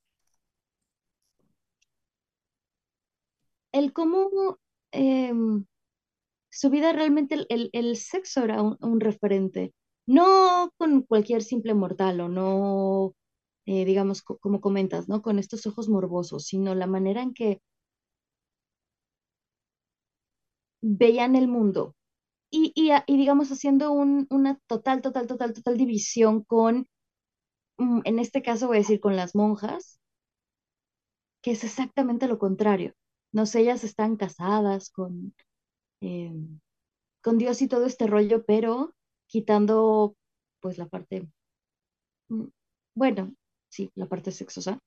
[3.73, 4.59] El cómo
[4.91, 5.65] em,
[6.51, 9.73] su vida realmente el, el- sexo era un, un referente,
[10.07, 13.15] no con cualquier simple mortal o no,
[13.65, 15.21] eh, digamos, co- como comentas, ¿no?
[15.23, 17.61] Con estos ojos morbosos, sino la manera en que
[20.81, 21.95] veían el mundo
[22.51, 26.87] y, y, a- y, digamos, haciendo un- una total, total, total, total división con,
[27.79, 29.99] mm, en este caso voy a decir con las monjas,
[31.41, 32.93] que es exactamente lo contrario.
[33.31, 35.33] No sé, ellas están casadas con,
[36.01, 36.31] eh,
[37.23, 38.93] con Dios y todo este rollo, pero
[39.27, 40.15] quitando
[40.61, 41.27] pues la parte,
[42.29, 42.45] mm,
[42.95, 43.35] bueno,
[43.69, 44.79] sí, la parte sexosa.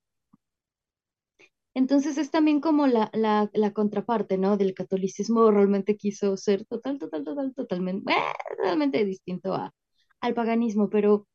[1.74, 4.56] Entonces es también como la, la, la contraparte, ¿no?
[4.56, 8.12] Del catolicismo realmente quiso ser total, total, total, totalmente,
[8.56, 9.72] totalmente distinto a,
[10.20, 11.26] al paganismo, pero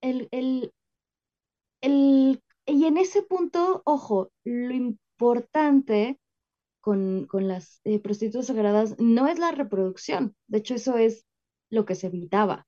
[0.00, 0.72] el, el,
[1.82, 6.18] el, y en ese punto, ojo, lo importante
[6.84, 11.24] con, con las eh, prostitutas sagradas no es la reproducción, de hecho eso es
[11.70, 12.66] lo que se evitaba.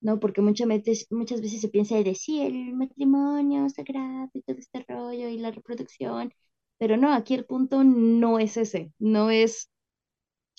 [0.00, 0.18] ¿no?
[0.18, 4.84] Porque muchas veces, muchas veces se piensa de sí, el matrimonio sagrado y todo este
[4.88, 6.32] rollo y la reproducción,
[6.78, 9.70] pero no, aquí el punto no es ese, no es,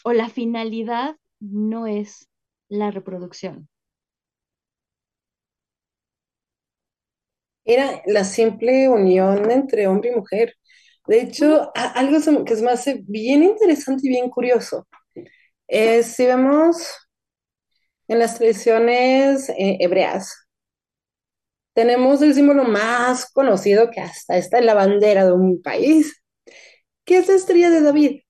[0.04, 2.30] o la finalidad no es
[2.70, 3.68] la reproducción.
[7.66, 10.56] Era la simple unión entre hombre y mujer.
[11.12, 14.88] De hecho, algo que se me hace bien interesante y bien curioso
[15.68, 16.88] es si vemos
[18.08, 20.48] en las tradiciones eh, hebreas,
[21.74, 26.24] tenemos el símbolo más conocido que hasta está en la bandera de un país,
[27.06, 28.22] que es la estrella de David.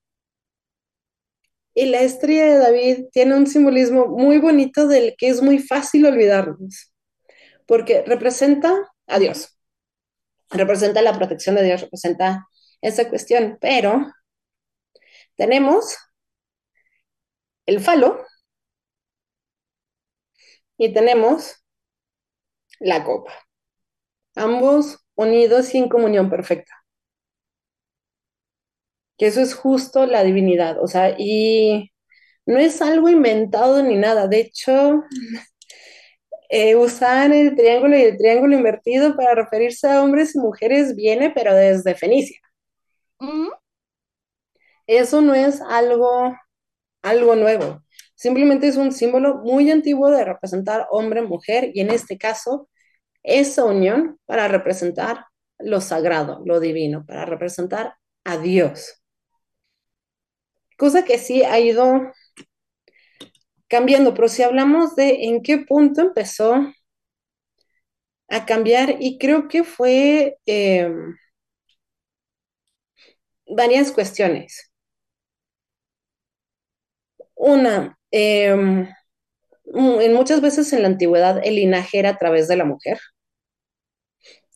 [1.73, 6.05] Y la estrella de David tiene un simbolismo muy bonito del que es muy fácil
[6.05, 6.93] olvidarnos.
[7.67, 8.73] porque representa
[9.07, 9.57] a Dios,
[10.51, 12.47] representa la protección de Dios, representa
[12.81, 14.05] esa cuestión, pero
[15.35, 15.97] tenemos
[17.65, 18.23] el falo
[20.77, 21.61] y tenemos
[22.81, 23.31] la copa,
[24.35, 26.73] ambos unidos en comunión perfecta.
[29.17, 31.91] Que eso es justo la divinidad, o sea, y
[32.45, 35.03] no es algo inventado ni nada, de hecho,
[36.49, 41.31] eh, usan el triángulo y el triángulo invertido para referirse a hombres y mujeres viene,
[41.31, 42.39] pero desde Fenicia.
[44.87, 46.35] Eso no es algo,
[47.01, 47.83] algo nuevo.
[48.15, 52.69] Simplemente es un símbolo muy antiguo de representar hombre-mujer y en este caso
[53.23, 55.25] esa unión para representar
[55.59, 59.01] lo sagrado, lo divino, para representar a Dios.
[60.77, 62.11] Cosa que sí ha ido
[63.67, 66.55] cambiando, pero si hablamos de en qué punto empezó
[68.29, 70.89] a cambiar, y creo que fue eh,
[73.55, 74.71] varias cuestiones.
[77.35, 78.87] Una, em,
[79.73, 82.99] en muchas veces en la antigüedad el linaje era a través de la mujer.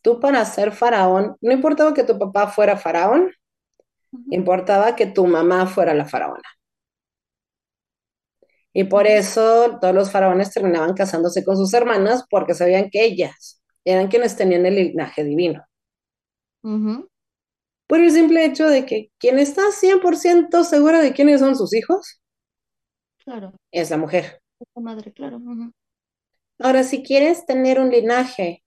[0.01, 3.31] Tú para ser faraón, no importaba que tu papá fuera faraón,
[4.29, 6.43] importaba que tu mamá fuera la faraona.
[8.73, 13.61] Y por eso todos los faraones terminaban casándose con sus hermanas porque sabían que ellas
[13.85, 15.63] eran quienes tenían el linaje divino.
[17.87, 22.21] Por el simple hecho de que quien está 100% segura de quiénes son sus hijos
[23.25, 24.41] Claro, es la mujer.
[24.59, 25.41] es la madre, claro.
[26.59, 28.63] Ahora, si quieres tener un linaje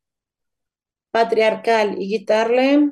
[1.12, 2.90] patriarcal y quitarle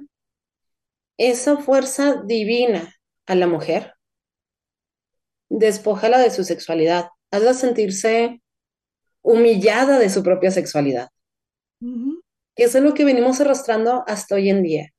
[1.19, 2.95] esa fuerza divina
[3.27, 3.95] a la mujer,
[5.49, 8.41] despójala de su sexualidad, hazla sentirse
[9.23, 11.09] humillada de su propia sexualidad,
[12.55, 14.91] que eso es lo que venimos arrastrando hasta hoy en día,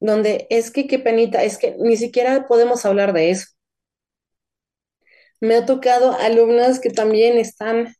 [0.00, 3.46] donde es que qué penita, es que ni siquiera podemos hablar de eso.
[5.40, 7.94] Me ha tocado alumnas que también están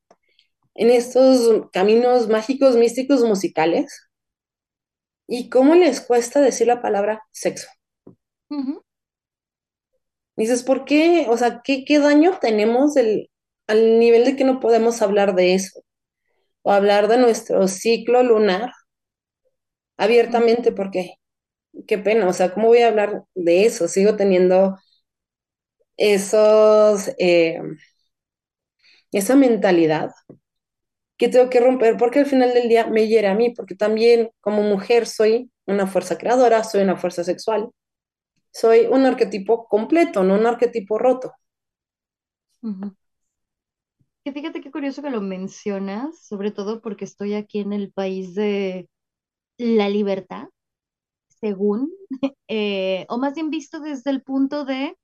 [0.75, 4.09] en estos caminos mágicos, místicos, musicales,
[5.27, 7.69] y cómo les cuesta decir la palabra sexo.
[10.37, 11.27] Dices, ¿por qué?
[11.29, 13.31] O sea, ¿qué, qué daño tenemos del,
[13.67, 15.81] al nivel de que no podemos hablar de eso?
[16.63, 18.73] O hablar de nuestro ciclo lunar
[19.97, 21.15] abiertamente, porque
[21.87, 23.89] qué pena, o sea, ¿cómo voy a hablar de eso?
[23.89, 24.79] Sigo teniendo
[25.97, 27.59] esos, eh,
[29.13, 30.11] esa mentalidad
[31.17, 34.31] que tengo que romper porque al final del día me hiere a mí, porque también
[34.41, 37.71] como mujer soy una fuerza creadora, soy una fuerza sexual,
[38.53, 41.33] soy un arquetipo completo, no un arquetipo roto.
[44.25, 48.35] Que fíjate qué curioso que lo mencionas, sobre todo porque estoy aquí en el país
[48.35, 48.89] de
[49.59, 50.49] la libertad,
[51.45, 51.91] según,
[52.49, 54.97] eh, o más bien visto desde el punto de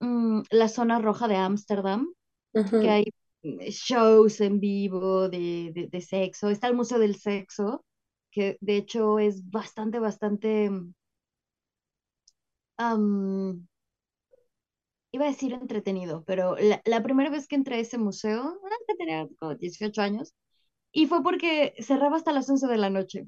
[0.00, 2.08] mm, la zona roja de Ámsterdam,
[2.78, 3.04] que hay
[3.44, 6.50] mm, shows en vivo de, de, de sexo.
[6.50, 7.84] Está el Museo del Sexo,
[8.32, 10.70] que de hecho es bastante, bastante,
[12.78, 13.66] am,
[15.12, 18.76] iba a decir entretenido, pero la, la primera vez que entré a ese museo, ah,
[18.86, 20.34] que tenía como 18 años,
[20.92, 23.26] y fue porque cerraba hasta las 11 de la noche.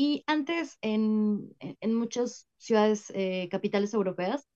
[0.00, 4.46] Y antes en, en, muchas ciudades, eh, capitales europeas,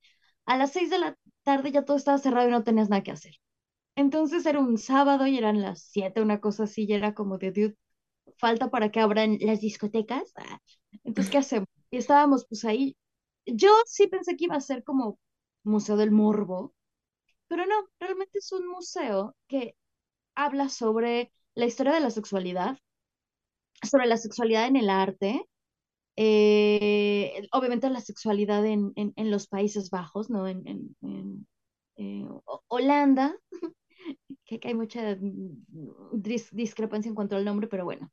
[0.46, 3.10] a las 6 de la tarde ya todo estaba cerrado y no tenías nada que
[3.10, 3.34] hacer.
[3.96, 7.52] Entonces era un sábado y eran las 7 una cosa así, y era como de,
[7.52, 7.76] dude,
[8.38, 10.32] falta para que abran las discotecas.
[10.36, 10.60] Ah,
[11.04, 11.68] Entonces, ¿qué hacemos?
[11.90, 12.96] Y estábamos pues ahí.
[13.46, 15.18] Yo sí pensé que iba a ser como
[15.64, 16.72] Museo del Morbo,
[17.48, 19.76] pero no, realmente es un museo que
[20.36, 22.78] habla sobre la historia de la sexualidad,
[23.82, 25.46] sobre la sexualidad en el arte,
[26.16, 30.48] eh, obviamente la sexualidad en, en, en los Países Bajos, ¿no?
[30.48, 30.66] En,
[31.02, 31.46] en,
[31.96, 33.36] eh, Ho- Holanda,
[34.46, 35.64] que, hay mucha mm,
[36.14, 38.10] dis- discrepancia en cuanto al nombre, pero bueno.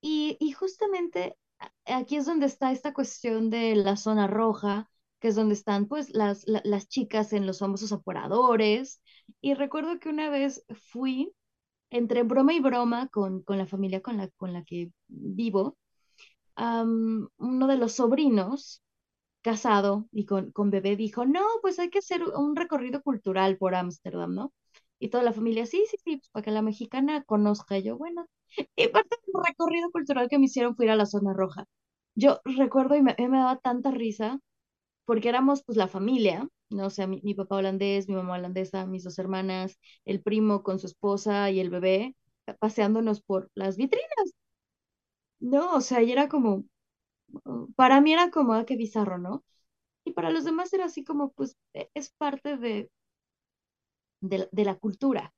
[0.00, 1.36] Y, y justamente
[1.86, 4.90] aquí es donde está esta cuestión de la zona roja,
[5.20, 9.02] que es donde están pues las, la- las chicas en los famosos aparadores.
[9.40, 11.32] Y recuerdo que una vez fui
[11.90, 15.78] entre broma y broma con, con la familia con la, con la que vivo,
[17.38, 18.82] uno de los sobrinos
[19.42, 23.74] casado y con, con bebé dijo, no, pues hay que hacer un recorrido cultural por
[23.74, 24.52] Ámsterdam, ¿no?
[25.00, 27.78] Y toda la familia, sí, sí, sí, pues para que la mexicana conozca.
[27.78, 28.26] Yo, bueno,
[28.76, 31.66] y parte del recorrido cultural que me hicieron fue ir a la zona roja.
[32.16, 34.40] Yo recuerdo y me, me daba tanta risa
[35.06, 36.86] porque éramos pues la familia ¿no?
[36.86, 40.78] O sea, mi, mi papá holandés, mi mamá holandesa, mis dos hermanas, el primo con
[40.78, 42.16] su esposa y el bebé,
[42.60, 44.32] paseándonos por las vitrinas,
[45.40, 45.74] ¿no?
[45.74, 46.64] O sea, y era como,
[47.44, 49.44] uh, para mí era como, ah, qué bizarro, ¿no?
[50.04, 52.90] Y para los demás era así como, pues, e- es parte de,
[54.20, 55.32] de, de la cultura.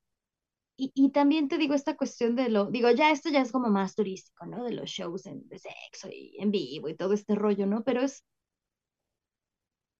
[0.76, 3.68] Y, y también te digo esta cuestión de lo, digo, ya esto ya es como
[3.70, 4.64] más turístico, ¿no?
[4.64, 7.84] De los shows en, de sexo y en vivo y todo este rollo, ¿no?
[7.84, 8.24] Pero es,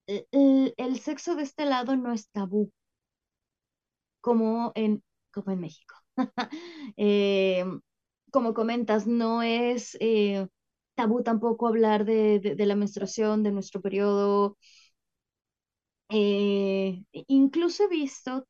[0.07, 2.71] el, el- sexo de este lado no es tabú,
[4.21, 5.95] como en, como en México.
[6.97, 7.65] Eh,
[8.33, 10.47] como comentas, no es eh,
[10.95, 14.57] tabú tampoco hablar de, de- la menstruación, de nuestro periodo.
[16.11, 18.47] Eh, incluso he visto,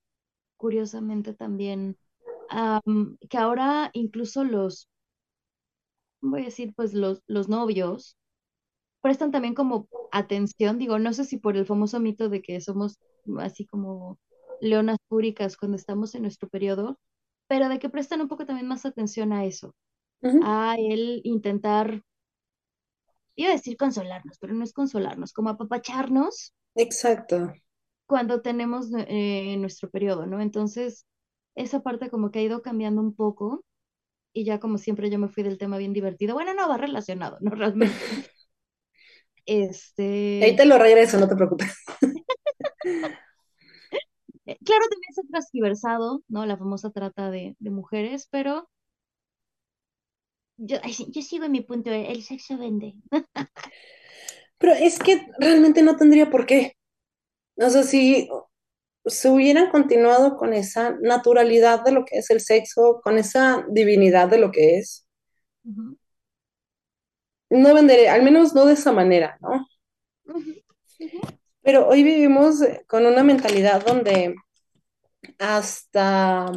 [0.56, 1.98] curiosamente también,
[2.50, 4.88] am, que ahora incluso los,
[6.22, 8.16] voy a decir, pues los, los novios
[9.00, 12.98] prestan también como atención, digo, no sé si por el famoso mito de que somos
[13.38, 14.18] así como
[14.60, 16.98] leonas púricas cuando estamos en nuestro periodo,
[17.48, 19.74] pero de que prestan un poco también más atención a eso,
[20.44, 22.02] a el intentar,
[23.36, 27.52] iba a decir consolarnos, pero no es consolarnos, como apapacharnos Exacto.
[28.06, 30.40] cuando tenemos eh, nuestro periodo, ¿no?
[30.40, 31.06] Entonces,
[31.54, 33.64] esa parte como que ha ido cambiando un poco
[34.34, 36.34] y ya como siempre yo me fui del tema bien divertido.
[36.34, 37.50] Bueno, no va relacionado, ¿no?
[37.56, 37.96] Realmente.
[40.40, 41.72] Ahí Este, te lo regreso, no te preocupes.
[44.46, 46.46] eh, claro, también se ha transgiversado, ¿no?
[46.46, 48.68] La famosa trata de, de mujeres, pero
[50.58, 50.78] yo,
[51.08, 52.94] yo sigo en mi punto, el sexo vende.
[54.58, 56.76] Pero es que realmente no tendría por qué.
[57.56, 58.28] O sea, si
[59.06, 64.28] se hubieran continuado con esa naturalidad de lo que es el sexo, con esa divinidad
[64.28, 65.06] de lo que es,
[67.50, 69.66] no venderé, al menos no de esa manera, ¿no?
[71.62, 74.34] Pero hoy vivimos con una mentalidad donde
[75.38, 76.50] hasta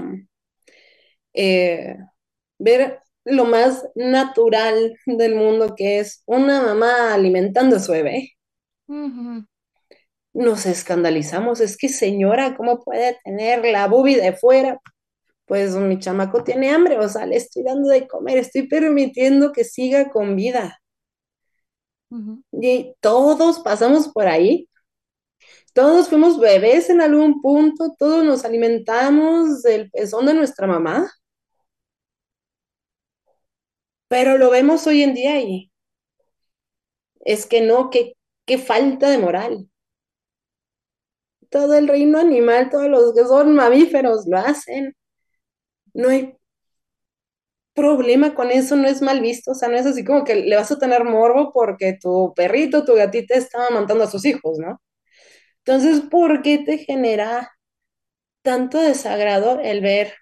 [1.34, 1.98] eh,
[2.60, 8.32] ver lo más natural del mundo, que es una mamá alimentando a su bebé,
[10.34, 11.62] nos escandalizamos.
[11.62, 14.80] Es que, señora, ¿cómo puede tener la boobie de fuera?
[15.46, 19.64] Pues mi chamaco tiene hambre, o sea, le estoy dando de comer, estoy permitiendo que
[19.64, 20.80] siga con vida.
[22.52, 24.70] Y todos pasamos por ahí,
[25.74, 31.12] todos fuimos bebés en algún punto, todos nos alimentamos del pezón de nuestra mamá,
[34.08, 35.72] pero lo vemos hoy en día y
[37.26, 38.14] es que no, qué,
[38.46, 39.70] qué falta de moral.
[41.50, 44.94] Todo el reino animal, todos los que son mamíferos lo hacen.
[45.94, 46.36] No hay
[47.74, 50.56] problema con eso, no es mal visto, o sea, no es así como que le
[50.56, 54.82] vas a tener morbo porque tu perrito, tu gatita estaba amamantando a sus hijos, ¿no?
[55.66, 57.52] Entonces, ¿por qué te genera
[58.44, 60.14] tanto desagrado el ver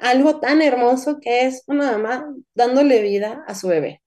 [0.00, 4.02] algo tan hermoso que es una mamá dándole vida a su bebé?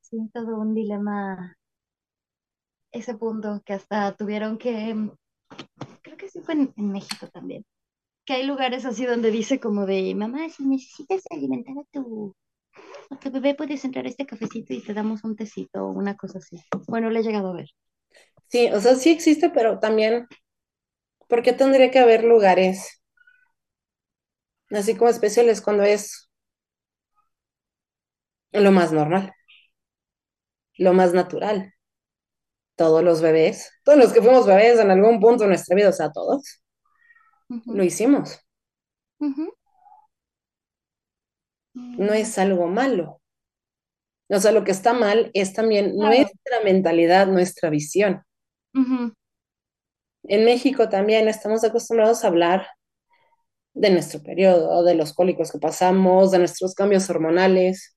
[0.00, 1.56] Sí, un dilema
[2.92, 4.94] ese punto que hasta tuvieron que,
[6.02, 7.64] creo que sí fue en México también,
[8.28, 12.36] que hay lugares así donde dice como de, mamá, si necesitas alimentar a tu,
[13.08, 16.14] a tu bebé, puedes entrar a este cafecito y te damos un tecito o una
[16.14, 16.62] cosa así.
[16.86, 17.70] Bueno, le he llegado a ver.
[18.48, 20.26] Sí, o sea, sí existe, pero también,
[21.26, 23.00] ¿por qué tendría que haber lugares
[24.72, 26.28] así como especiales cuando es
[28.52, 29.32] lo más normal,
[30.76, 31.72] lo más natural?
[32.76, 35.92] Todos los bebés, todos los que fuimos bebés en algún punto de nuestra vida, o
[35.92, 36.60] sea, todos,
[37.48, 38.38] lo hicimos.
[41.74, 43.20] No es algo malo.
[44.30, 46.14] O sea, lo que está mal es también Claro.
[46.16, 48.22] nuestra mentalidad, nuestra visión.
[48.74, 52.66] En México también estamos acostumbrados a hablar
[53.74, 57.96] de nuestro periodo, de los cólicos que pasamos, de nuestros cambios hormonales.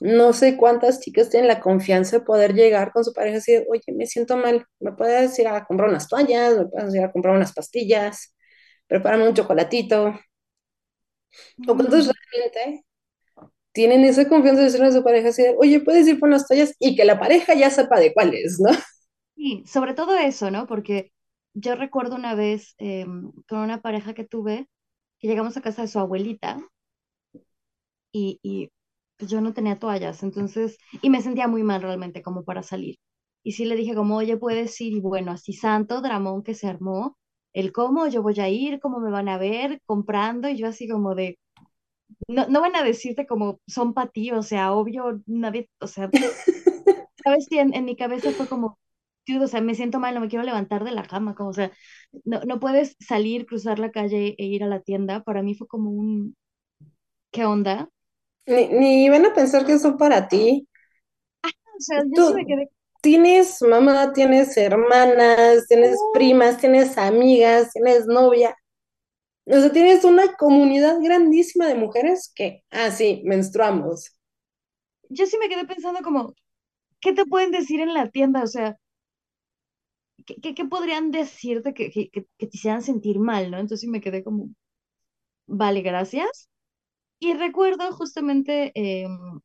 [0.00, 3.64] No sé cuántas chicas tienen la confianza de poder llegar con su pareja y decir,
[3.70, 7.12] oye, me siento mal, me puedes ir a comprar unas toallas, me puedes ir a
[7.12, 8.34] comprar unas pastillas,
[8.88, 10.14] prepárame un chocolatito.
[11.66, 12.84] O cuántos realmente
[13.72, 16.74] tienen esa confianza de decirle a su pareja así, oye, puedes ir por unas toallas
[16.78, 18.70] y que la pareja ya sepa de cuáles, ¿no?
[19.36, 20.66] Sí, sobre todo eso, ¿no?
[20.66, 21.12] Porque
[21.54, 24.68] yo recuerdo una vez em, con una pareja que tuve,
[25.18, 26.58] que llegamos a casa de su abuelita
[28.12, 28.70] y, y
[29.20, 32.96] pues yo no tenía toallas, entonces, y me sentía muy mal realmente como para salir.
[33.44, 36.68] Y sí le dije como, oye, puedes ir, y bueno, así santo dramón que se
[36.68, 37.18] armó,
[37.54, 40.88] el cómo, yo voy a ir, cómo me van a ver, comprando, y yo así
[40.88, 41.38] como de,
[42.28, 46.10] no, no van a decirte como son para ti, o sea, obvio, nadie, o sea,
[47.24, 48.78] sabes si en, en mi cabeza fue como,
[49.26, 51.52] "Dude, o sea, me siento mal, no me quiero levantar de la cama, como, o
[51.52, 51.72] sea,
[52.24, 55.22] no, no puedes salir, cruzar la calle e ir a la tienda.
[55.24, 56.36] Para mí fue como un,
[57.32, 57.90] ¿qué onda?
[58.46, 60.66] Ni, ni van a pensar que son para ti.
[61.76, 62.70] O sea, yo sí me quedé,
[63.02, 66.12] tienes mamá, tienes hermanas, tienes "Oh".
[66.12, 68.56] primas, tienes amigas, tienes novia.
[69.46, 74.12] O sea, tienes una comunidad grandísima de mujeres que, ah, sí, menstruamos.
[75.08, 76.34] yo sí me quedé pensando como,
[77.00, 78.44] ¿qué te pueden decir en la tienda?
[78.44, 78.76] O sea,
[80.26, 83.58] ¿qué, qué, qué podrían decirte que, que, que, que te hicieran sentir mal, ¿no?
[83.58, 84.48] Entonces sí me quedé como,
[85.48, 86.49] vale, gracias.
[87.20, 89.40] Y recuerdo justamente em,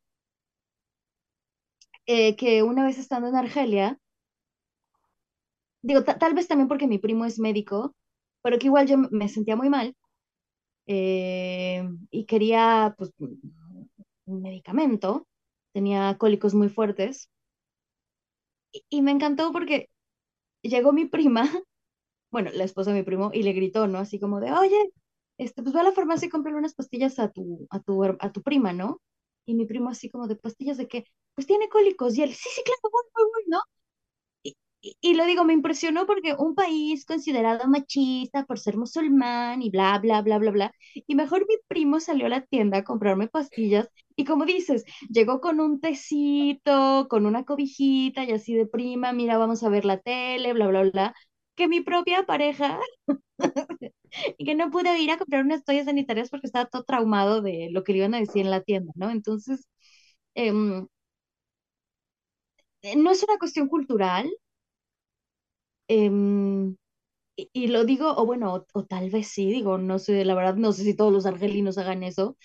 [2.08, 4.00] eh, que una vez estando en Argelia,
[5.82, 7.96] digo, ta- tal vez también porque mi primo es médico,
[8.42, 9.96] pero que igual yo me sentía muy mal
[10.88, 13.12] eh, y quería pues
[14.26, 15.28] un medicamento,
[15.74, 17.30] tenía cólicos muy fuertes
[18.72, 19.90] y, y me encantó porque
[20.64, 21.44] llegó mi prima,
[22.32, 24.00] bueno, la esposa de mi primo, y le gritó, ¿no?
[24.00, 24.92] Así como de, oye,
[25.38, 28.32] este, pues ve a la farmacia y cómprale unas pastillas a tu, a tu, a
[28.32, 29.02] tu prima, ¿no?
[29.46, 31.06] Y mi primo así como de pastillas de qué,
[31.36, 33.60] pues tiene cólicos y él, sí, sí, claro, voy, voy, voy, ¿no?
[34.44, 39.62] Y, y, y lo digo, me impresionó porque un país considerado machista por ser musulmán
[39.62, 40.72] y bla, bla, bla, bla, bla.
[41.08, 45.42] Y mejor mi primo salió a la tienda a comprarme pastillas y como dices, llegó
[45.42, 50.00] con un tecito, con una cobijita y así de prima, mira, vamos a ver la
[50.00, 51.16] tele, bla, bla, bla.
[51.56, 52.80] Que mi propia pareja
[54.38, 57.70] y que no pude ir a comprar unas toallas sanitarias porque estaba todo traumado de
[57.72, 59.10] lo que le iban a decir en la tienda, ¿no?
[59.12, 59.68] Entonces,
[60.36, 60.88] em,
[62.96, 64.32] no es una cuestión cultural.
[65.88, 66.76] em,
[67.38, 70.36] Y, y lo digo, o bueno, o, o tal vez sí, digo, no sé, la
[70.36, 72.38] verdad, no sé si todos los argelinos hagan eso,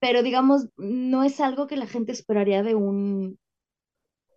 [0.00, 3.38] pero digamos, no es algo que la gente esperaría de un,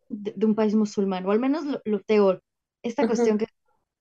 [0.09, 2.41] de, de un país musulmán, o al menos lo, lo teo,
[2.83, 3.39] esta cuestión Ujú.
[3.39, 3.47] que,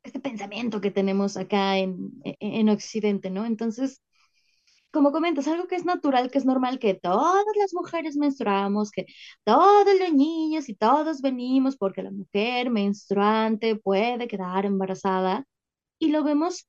[0.04, 3.46] este pensamiento que tenemos acá en, en, en Occidente, ¿no?
[3.46, 4.02] Entonces,
[4.92, 9.06] como comentas, algo que es natural, que es normal, que todas las mujeres menstruamos, que
[9.44, 15.46] todos los niños y todos venimos porque la mujer menstruante puede quedar embarazada,
[15.98, 16.68] y lo vemos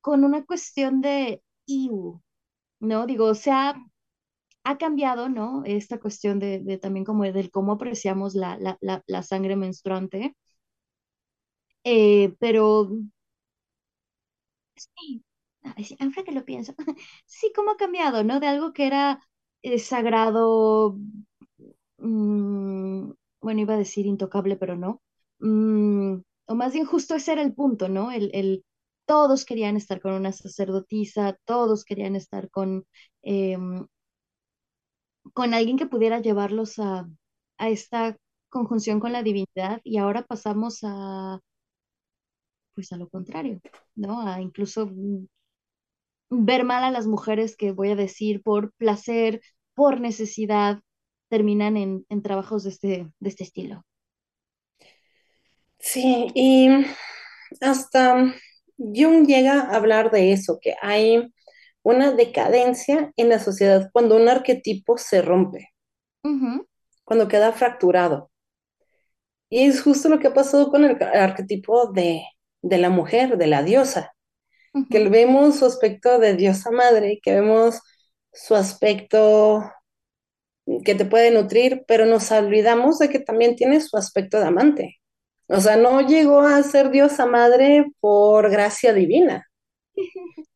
[0.00, 2.22] con una cuestión de IU,
[2.80, 3.06] ¿no?
[3.06, 3.74] Digo, se ha,
[4.64, 5.62] ha cambiado, ¿no?
[5.64, 10.36] Esta cuestión de, de también como del cómo apreciamos la, la, la, la sangre menstruante,
[11.84, 12.88] eh, pero
[14.76, 15.24] sí,
[16.00, 16.74] ahora que lo pienso,
[17.26, 18.40] sí, cómo ha cambiado, ¿no?
[18.40, 19.20] De algo que era
[19.62, 20.98] eh, sagrado,
[21.98, 25.02] mm, bueno, iba a decir intocable, pero no.
[25.40, 28.10] Mm, o más bien justo ese era el punto, ¿no?
[28.12, 28.64] El, el,
[29.06, 32.86] todos querían estar con una sacerdotisa, todos querían estar con,
[33.22, 33.86] em,
[35.32, 37.08] con alguien que pudiera llevarlos a,
[37.58, 38.16] a esta
[38.50, 41.40] conjunción con la divinidad y ahora pasamos a,
[42.74, 43.60] pues a lo contrario,
[43.94, 44.26] ¿no?
[44.26, 45.26] A incluso mm,
[46.30, 49.40] ver mal a las mujeres que voy a decir por placer,
[49.74, 50.80] por necesidad,
[51.28, 53.84] terminan en, en trabajos de este, de este estilo.
[55.78, 56.68] Sí, y
[57.60, 58.34] hasta
[58.78, 61.32] Jung llega a hablar de eso, que hay
[61.82, 65.68] una decadencia en la sociedad cuando un arquetipo se rompe,
[67.04, 68.30] cuando queda fracturado.
[69.50, 72.22] Y es justo lo que ha pasado con el arquetipo de,
[72.64, 74.14] de la mujer, de la diosa,
[74.90, 77.80] que vemos su aspecto de diosa madre, que vemos
[78.32, 79.62] su aspecto
[80.84, 85.00] que te puede nutrir, pero nos olvidamos de que también tiene su aspecto de amante.
[85.46, 89.46] O sea, no llegó a ser diosa madre por gracia divina.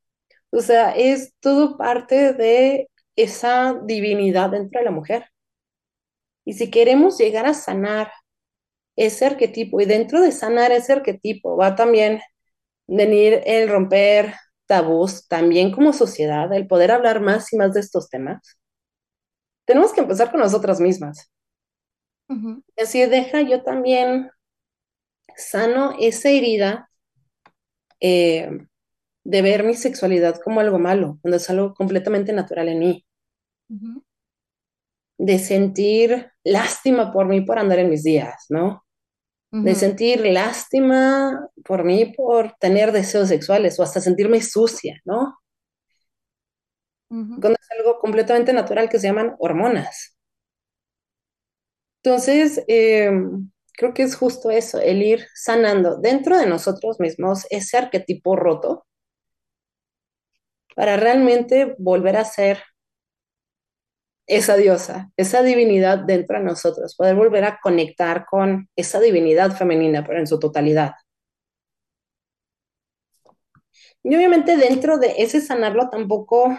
[0.51, 5.27] O sea, es todo parte de esa divinidad dentro de la mujer.
[6.47, 8.11] Y si queremos llegar a sanar
[8.99, 12.21] ese arquetipo, y dentro de sanar ese arquetipo va también
[12.89, 14.35] venir el romper
[14.67, 18.59] tabús, también como sociedad, el poder hablar más y más de estos temas,
[19.67, 21.31] tenemos que empezar con nosotras mismas.
[22.77, 24.31] Es decir, deja yo también
[25.37, 26.91] sano esa herida
[28.01, 28.51] eh,
[29.25, 33.07] de ver mi sexualidad como algo malo, cuando es algo completamente natural en mí,
[35.19, 38.85] de sentir lástima por mí por andar en mis días, ¿no?
[39.51, 45.39] De sentir lástima por mí por tener deseos sexuales o hasta sentirme sucia, ¿no?
[47.09, 50.19] Cuando es algo completamente natural que se llaman hormonas.
[52.03, 53.11] Entonces, eh,
[53.73, 58.87] creo que es justo eso, el ir sanando dentro de nosotros mismos ese arquetipo roto
[60.77, 62.63] para realmente volver a ser
[64.29, 70.05] esa diosa, esa divinidad dentro de nosotros, poder volver a conectar con esa divinidad femenina,
[70.07, 70.93] pero en su totalidad.
[74.03, 76.59] Y obviamente dentro de ese sanarlo tampoco,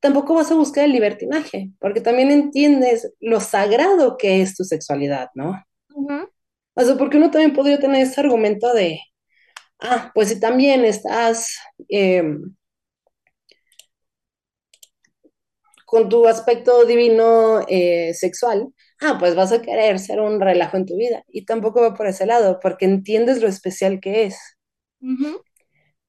[0.00, 5.30] tampoco vas a buscar el libertinaje, porque también entiendes lo sagrado que es tu sexualidad,
[5.34, 5.62] ¿no?
[6.74, 9.00] O sea, porque uno también podría tener ese argumento de,
[9.80, 11.56] ah, pues si también estás
[11.88, 12.54] em,
[15.86, 20.86] con tu aspecto divino eh, sexual, ah, pues vas a querer ser un relajo en
[20.86, 21.24] tu vida.
[21.28, 24.38] Y tampoco va por ese lado, porque entiendes lo especial que es.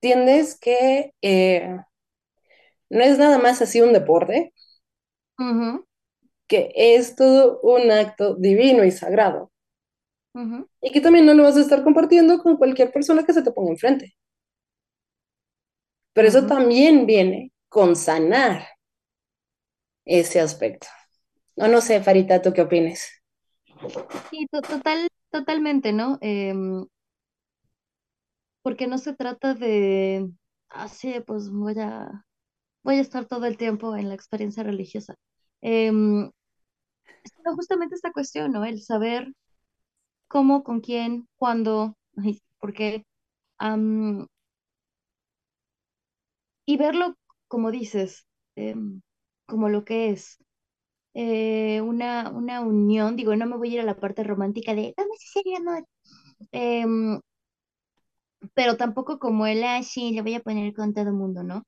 [0.02, 1.78] Entiendes que eh,
[2.90, 4.54] no es nada más así un deporte,
[6.48, 9.52] que es todo un acto divino y sagrado.
[10.82, 13.52] Y que también no lo vas a estar compartiendo con cualquier persona que se te
[13.52, 14.16] ponga enfrente.
[16.14, 18.68] Pero eso también viene con sanar
[20.08, 20.88] ese aspecto.
[21.56, 23.08] No, no sé, Farita, ¿tú qué opinas?
[24.32, 26.18] Sí, total, totalmente, ¿no?
[26.22, 26.86] Em,
[28.62, 30.30] porque no se trata de,
[30.70, 32.26] así, ah, pues voy a,
[32.84, 35.16] voy a estar todo el tiempo en la experiencia religiosa.
[35.62, 36.32] Sino
[37.56, 38.66] justamente esta cuestión, ¿no?
[38.66, 39.34] El saber
[40.28, 41.98] cómo, con quién, cuándo,
[42.60, 43.06] por qué.
[46.66, 47.16] y verlo,
[47.48, 49.02] como dices, em,
[49.48, 50.40] como lo que es
[51.16, 54.94] eh, una, una unión, digo, no me voy a ir a la parte romántica de,
[54.98, 55.86] vamos a ser amor,
[56.54, 57.20] em,
[58.54, 61.64] pero tampoco como el, ah, le voy a poner con todo el mundo, ¿no?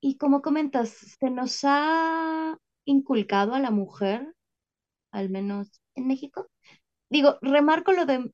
[0.00, 4.34] Y como comentas, se nos ha inculcado a la mujer,
[5.12, 6.48] al menos en México.
[7.10, 8.32] Digo, remarco lo de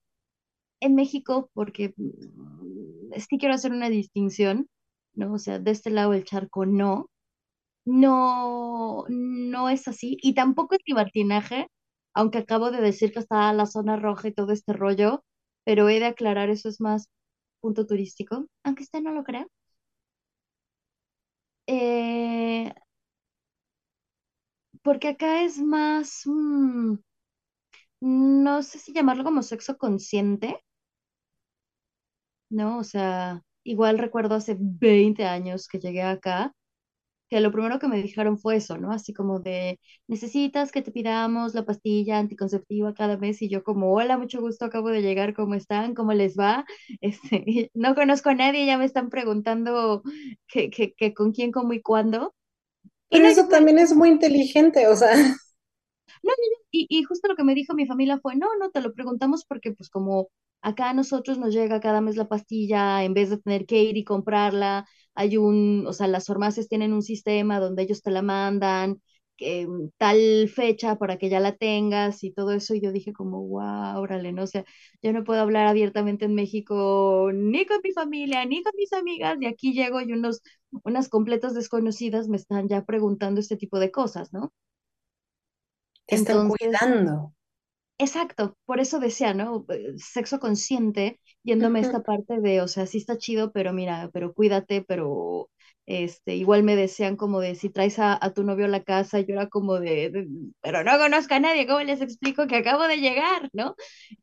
[0.80, 4.68] en México porque mm, sí quiero hacer una distinción,
[5.14, 5.34] ¿no?
[5.34, 7.10] O sea, de este lado del charco no,
[7.84, 10.16] no, no es así.
[10.22, 11.68] Y tampoco es libertinaje,
[12.14, 15.24] aunque acabo de decir que está la zona roja y todo este rollo,
[15.64, 17.08] pero he de aclarar, eso es más
[17.60, 19.46] punto turístico, aunque usted no lo crea.
[21.66, 22.72] Eh,
[24.82, 26.94] porque acá es más, mm,
[28.02, 30.62] no sé si llamarlo como sexo consciente,
[32.50, 32.78] ¿no?
[32.78, 36.54] O sea, igual recuerdo hace 20 años que llegué acá
[37.32, 38.92] que lo primero que me dijeron fue eso, ¿no?
[38.92, 43.94] Así como de, necesitas que te pidamos la pastilla anticonceptiva cada mes y yo como,
[43.94, 45.94] hola, mucho gusto, acabo de llegar, ¿cómo están?
[45.94, 46.66] ¿Cómo les va?
[47.00, 50.02] Este, no conozco a nadie, ya me están preguntando
[50.46, 52.34] que, que, con quién, cómo y cuándo.
[53.08, 55.12] Pero eso también es muy inteligente, o sea.
[56.22, 56.32] No,
[56.70, 59.44] y, y justo lo que me dijo mi familia fue, no, no, te lo preguntamos
[59.44, 60.28] porque pues como
[60.60, 63.96] acá a nosotros nos llega cada mes la pastilla, en vez de tener que ir
[63.96, 68.22] y comprarla, hay un, o sea, las farmacias tienen un sistema donde ellos te la
[68.22, 69.00] mandan,
[69.40, 73.46] mm, tal fecha para que ya la tengas y todo eso, y yo dije como,
[73.48, 74.44] wow, órale, ¿no?
[74.44, 74.64] O sea,
[75.02, 79.36] yo no puedo hablar abiertamente en México ni con mi familia, ni con mis amigas,
[79.40, 80.42] y aquí llego y unos,
[80.84, 84.52] unas completas desconocidas me están ya preguntando este tipo de cosas, ¿no?
[86.08, 87.34] Te están cuidando.
[88.02, 89.64] Exacto, por eso decía, ¿no?
[89.68, 94.10] Eh, sexo consciente, yéndome a esta parte de, o sea, sí está chido, pero mira,
[94.12, 95.50] pero cuídate, pero
[95.86, 99.34] este, igual me decían como de si traes a, tu novio a la casa, yo
[99.34, 100.26] era como de,
[100.60, 103.76] pero no conozco a nadie, ¿cómo les explico que acabo de llegar, ¿no?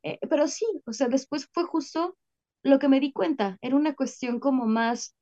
[0.03, 2.17] Eh, pero sí, o sea, después fue justo
[2.63, 5.15] lo que me di cuenta, era una cuestión como más,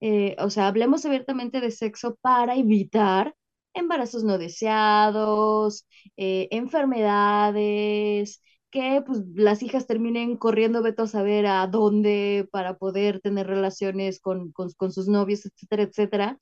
[0.00, 3.34] eh, o sea, hablemos abiertamente de sexo para evitar
[3.76, 11.66] embarazos no deseados, eh, enfermedades, que pues las hijas terminen corriendo, veto a saber a
[11.66, 14.52] dónde para poder tener relaciones con,
[14.90, 16.38] sus novios, etcétera, etcétera.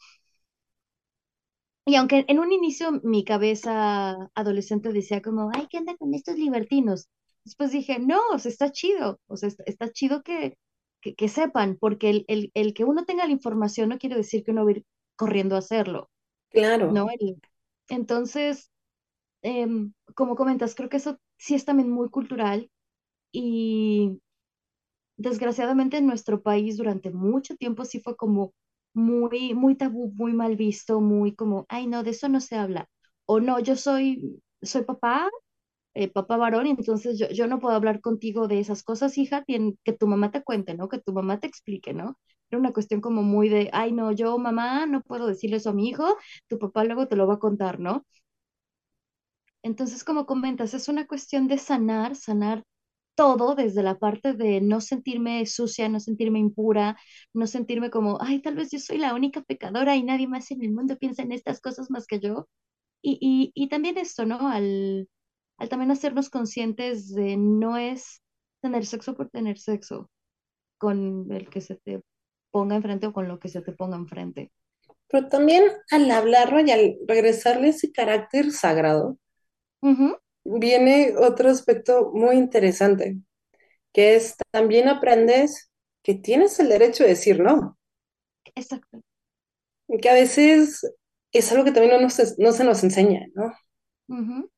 [1.86, 6.36] Y aunque en un inicio mi cabeza adolescente decía como, ay, ¿qué anda con estos
[6.36, 7.08] libertinos?
[7.44, 10.56] Después dije, no, o sea, está chido, o sea, está, chido que,
[11.02, 14.52] que, sepan, porque el, el, el, que uno tenga la información no quiere decir que
[14.52, 14.84] uno va a ir
[15.16, 16.10] corriendo a hacerlo.
[16.54, 16.92] Claro.
[16.92, 17.08] ¿no?
[17.88, 18.70] entonces,
[19.42, 22.70] em, como comentas, creo que eso sí es también muy cultural
[23.32, 24.20] y
[25.16, 28.52] desgraciadamente en nuestro país durante mucho tiempo sí fue como
[28.94, 32.88] muy, muy tabú, muy mal visto, muy como, ay, no, de eso no se habla.
[33.26, 35.28] O no, yo soy, soy papá,
[35.94, 39.94] eh, papá varón, entonces yo, yo no puedo hablar contigo de esas cosas, hija, que
[39.94, 40.88] tu mamá te cuente, ¿no?
[40.88, 42.18] Que tu mamá te explique, ¿no?
[42.50, 45.72] Era una cuestión como muy de, ay, no, yo, mamá, no puedo decirle eso a
[45.74, 46.16] mi hijo,
[46.48, 48.04] tu papá luego te lo va a contar, ¿no?
[49.62, 52.64] Entonces, como comentas, es una cuestión de sanar, sanar
[53.14, 56.96] todo desde la parte de no sentirme sucia, no sentirme impura,
[57.32, 60.62] no sentirme como, ay, tal vez yo soy la única pecadora y nadie más en
[60.62, 62.48] el mundo piensa en estas cosas más que yo.
[63.02, 64.48] Y, y, y también esto, ¿no?
[64.48, 65.08] Al,
[65.58, 68.22] al también hacernos conscientes de no es
[68.62, 70.10] tener sexo por tener sexo
[70.78, 72.02] con el que se te
[72.54, 74.42] ponga enfrente o con lo que se te ponga enfrente.
[75.08, 79.16] Pero también al hablarlo y al regresarle ese carácter sagrado,
[80.44, 83.18] viene otro aspecto muy interesante,
[83.92, 85.70] que es también aprendes
[86.04, 87.78] que tienes el derecho de decir no,
[88.56, 89.02] exacto.
[90.00, 90.82] que a veces
[91.32, 93.52] es algo que también no, se- no se nos enseña, ¿no?
[94.08, 94.50] Ujú.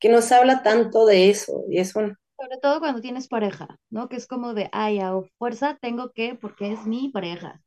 [0.00, 3.78] Que no se habla tanto de eso, y es un, Sobre todo cuando tienes pareja,
[3.88, 4.08] ¿no?
[4.08, 7.62] Que es como de, ay, a fuerza tengo que, porque es mi pareja.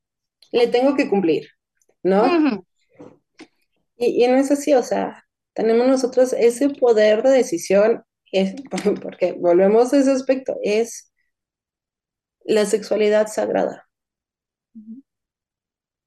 [0.51, 1.47] le tengo que cumplir,
[2.03, 2.26] ¿no?
[3.95, 8.03] Y, y no es así, o sea, tenemos nosotros ese poder de decisión,
[8.34, 8.55] es,
[9.01, 11.09] porque volvemos a ese aspecto, es
[12.43, 13.88] la sexualidad sagrada,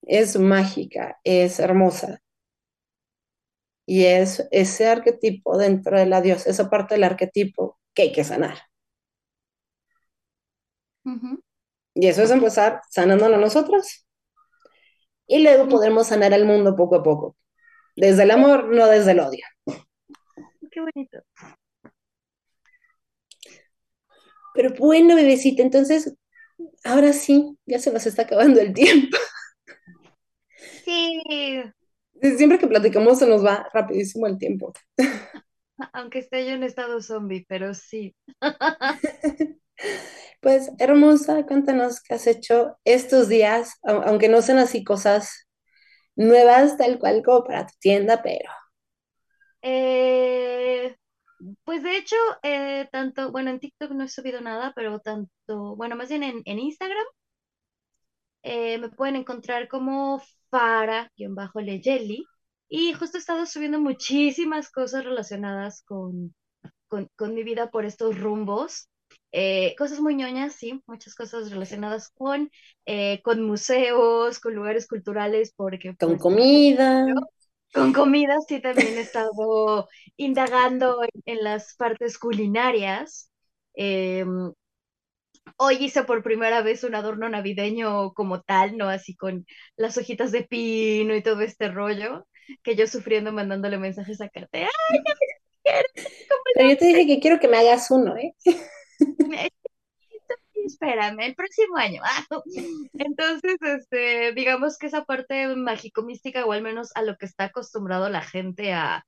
[0.03, 2.21] es mágica, es hermosa,
[3.87, 8.23] y es ese arquetipo dentro de la diosa, esa parte del arquetipo que hay que
[8.23, 8.57] sanar.
[11.95, 14.07] Y eso es empezar sanándolo nosotros,
[15.27, 17.37] y luego podremos sanar al mundo poco a poco,
[17.97, 19.45] desde el amor, no desde el odio.
[20.71, 21.19] Qué bonito.
[24.55, 26.15] Pero bueno, bebecita, entonces,
[26.85, 29.17] ahora sí, ya se nos está acabando el tiempo.
[30.85, 31.21] Sí,
[32.37, 34.73] Siempre que platicamos se nos va rapidísimo el tiempo.
[35.93, 38.15] aunque esté yo en estado zombie, pero sí.
[40.41, 45.49] Pues, hermosa, cuéntanos qué has hecho estos días, au- aunque no sean así cosas
[46.17, 48.51] nuevas, tal cual como para tu tienda, pero
[49.63, 50.97] Eh,
[51.65, 55.97] pues de hecho, eh, tanto, bueno, en TikTok no he subido nada, pero tanto, bueno,
[55.97, 57.07] más bien en, en Instagram
[58.43, 60.21] eh, me pueden encontrar como
[60.51, 62.25] Fara-Leyeli.
[62.69, 66.35] Y justo he estado subiendo muchísimas cosas relacionadas con,
[66.89, 68.89] con, con mi vida por estos rumbos.
[69.33, 72.51] Eh, cosas muy ñoñas, sí, muchas cosas relacionadas con,
[72.87, 77.05] eh, con museos, con lugares culturales, porque con pues comida.
[77.73, 83.31] con comida sí también he estado indagando en, en las partes culinarias.
[83.75, 84.53] Em,
[85.57, 88.89] Hoy hice por primera vez un adorno navideño como tal, ¿no?
[88.89, 89.47] Así con
[89.77, 92.27] las hojitas de pino y todo este rollo,
[92.63, 94.65] que yo sufriendo mandándole mensajes a Kate.
[94.65, 94.69] ¡Ay,
[96.55, 98.35] Pero yo te dije que quiero que me hagas uno, ¿eh?
[99.25, 99.49] me-
[100.55, 102.03] espérame, el próximo año.
[102.05, 102.25] Ah,
[102.99, 108.09] Entonces, este, digamos que esa parte mágico-mística, o al menos a lo que está acostumbrado
[108.09, 109.05] la gente a,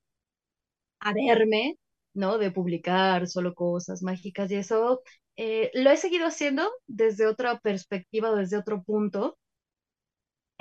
[1.01, 1.77] a verme,
[2.15, 2.39] ¿no?
[2.39, 5.03] De publicar solo cosas mágicas y eso,
[5.37, 9.39] eh, lo he seguido haciendo desde otra perspectiva, desde otro punto.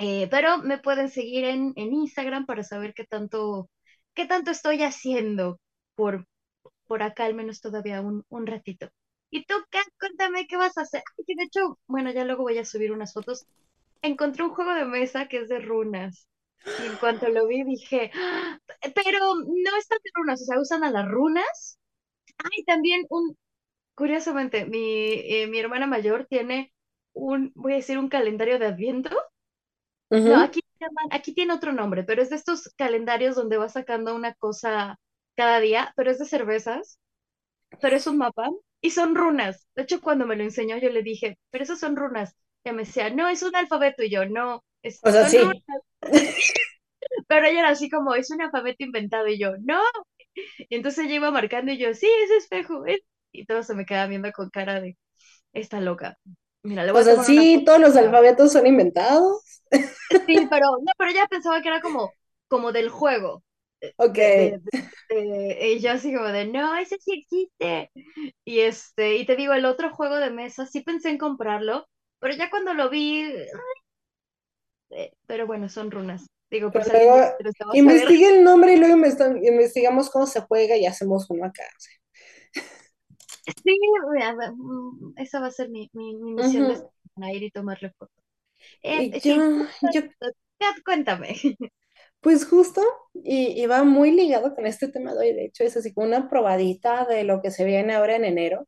[0.00, 3.70] Eh, pero me pueden seguir en, en Instagram para saber qué tanto,
[4.14, 5.60] qué tanto estoy haciendo
[5.94, 6.26] por,
[6.86, 8.88] por acá, al menos todavía un, un ratito.
[9.30, 9.86] ¿Y tú, Kat?
[10.00, 11.02] Cuéntame qué vas a hacer.
[11.18, 13.46] Ay, de hecho, bueno, ya luego voy a subir unas fotos.
[14.02, 16.28] Encontré un juego de mesa que es de runas.
[16.78, 18.58] Y en cuanto lo vi dije, "Ah,
[18.94, 21.78] pero no están de runas, o sea, usan a las runas.
[22.38, 23.36] Ay, también un,
[23.94, 24.78] curiosamente, mi,
[25.14, 26.72] eh, mi hermana mayor tiene
[27.14, 29.10] un, voy a decir, un calendario de Adviento
[30.24, 30.60] no, aquí,
[31.10, 34.98] aquí tiene otro nombre, pero es de estos calendarios donde vas sacando una cosa
[35.36, 36.98] cada día, pero es de cervezas,
[37.80, 38.50] pero es un mapa
[38.80, 39.68] y son runas.
[39.76, 42.36] De hecho, cuando me lo enseñó, yo le dije, pero esas son runas.
[42.64, 44.02] Y me decía, no, es un alfabeto.
[44.04, 45.62] Y yo, no, es- O sea, son runas.
[47.28, 49.28] Pero ella era así como, es un alfabeto inventado.
[49.28, 49.80] Y yo, no.
[50.70, 52.86] Y entonces ella iba marcando y yo, sí, es espejo.
[52.86, 53.00] es-".
[53.32, 54.96] Y todos se me quedaban viendo con cara de,
[55.54, 56.18] esta loca.
[56.62, 59.42] Mira, le voy O sea, sí, todos los alfabetos son inventados.
[60.26, 62.14] Sí, pero no, pero ella pensaba que era como,
[62.48, 63.42] como del juego.
[63.98, 64.18] Ok.
[64.18, 64.60] de,
[65.08, 67.92] de, de- y yo así como de, no, ese sí existe.
[68.44, 71.88] Y este, y te digo, el otro juego de mesa, sí pensé en comprarlo,
[72.20, 73.22] pero ya cuando lo vi,
[74.90, 76.26] eh, pero bueno, son runas.
[76.50, 77.20] Digo, por luego
[77.72, 81.64] investigue el nombre y luego investigamos cómo se juega y hacemos uno acá.
[83.64, 83.76] Sí,
[84.56, 88.12] mm, esa va a ser mi, mi, mi misión de semana, ir y tomarle foto.
[88.96, 89.42] Y Eh, yo,
[89.82, 90.02] yo,
[90.84, 91.36] cuéntame.
[92.20, 92.82] pues justo,
[93.14, 96.06] y, y va muy ligado con este tema de hoy, de hecho, es así como
[96.06, 98.66] una probadita de lo que se viene ahora en enero.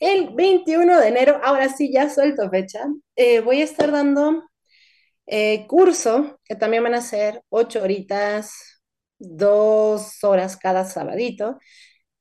[0.00, 4.44] El 21 de enero, ahora sí, ya suelto fecha, eh, voy a estar dando
[5.26, 8.52] eh, curso, que también van a ser ocho horitas,
[9.18, 11.58] dos horas cada sabadito,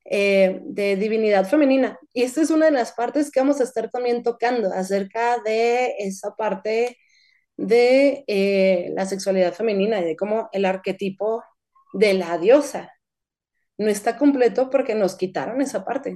[0.09, 1.99] eh, de divinidad femenina.
[2.13, 5.95] Y esta es una de las partes que vamos a estar también tocando acerca de
[5.99, 6.97] esa parte
[7.57, 11.43] de eh, la sexualidad femenina y de cómo el arquetipo
[11.91, 12.93] de la diosa
[13.77, 16.15] no está completo porque nos quitaron esa parte.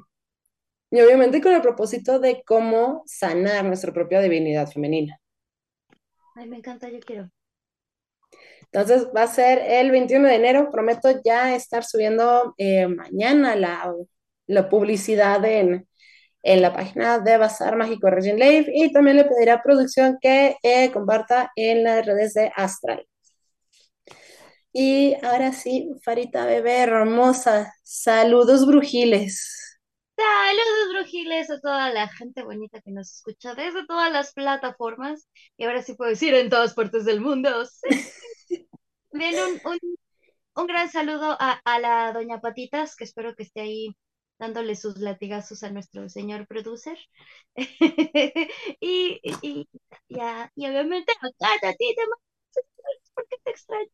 [0.89, 5.19] Y obviamente con el propósito de cómo sanar nuestra propia divinidad femenina.
[6.35, 7.29] Ay, me encanta, yo quiero.
[8.71, 10.69] Entonces va a ser el 21 de enero.
[10.71, 13.93] Prometo ya estar subiendo eh, mañana la,
[14.69, 15.87] publicidad en,
[16.43, 20.57] en, la página de Bazar Mágico Regin Live y también le pediré a producción que
[20.63, 23.05] eh, comparta en las redes de Astral.
[24.73, 29.79] Y ahora sí, Farita Bebé hermosa, saludos brujiles.
[30.15, 35.27] Saludos brujiles a toda la gente bonita que nos escucha desde todas las plataformas.
[35.57, 37.49] Y ahora sí puedo decir en todas partes del mundo.
[39.13, 39.35] Bien,
[39.65, 39.79] un,
[40.55, 43.95] un, gran saludo a, la doña Patitas, que espero que esté ahí
[44.39, 46.97] dándole sus latigazos a nuestro señor producer.
[48.79, 49.67] y, y,
[50.07, 51.95] y, obviamente a ti,
[53.13, 53.89] porque te extraño.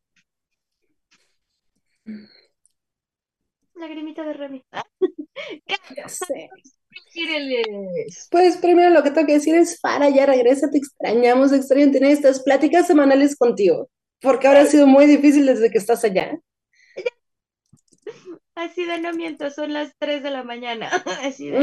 [3.74, 4.64] Lagrimita de Remy.
[8.30, 12.10] Pues primero lo que tengo que decir es, Fara, ya regresa, te extrañamos, extraño tener
[12.10, 13.88] estas pláticas semanales contigo,
[14.20, 16.38] porque ahora ha sido muy difícil desde que estás allá.
[18.54, 20.90] Así de no miento, son las 3 de la mañana.
[21.22, 21.58] Así de...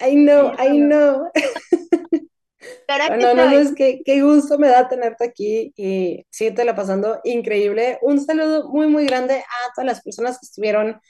[0.00, 1.30] I know, I know.
[3.18, 6.24] no, no, es que qué gusto me da tenerte aquí y
[6.64, 7.98] la pasando increíble.
[8.02, 11.00] Un saludo muy, muy grande a todas las personas que estuvieron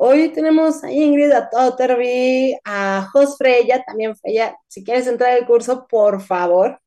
[0.00, 4.56] Hoy tenemos a Ingrid, a Totterby, a Jos Freya, también Freya.
[4.68, 6.80] Si quieres entrar al curso, por favor.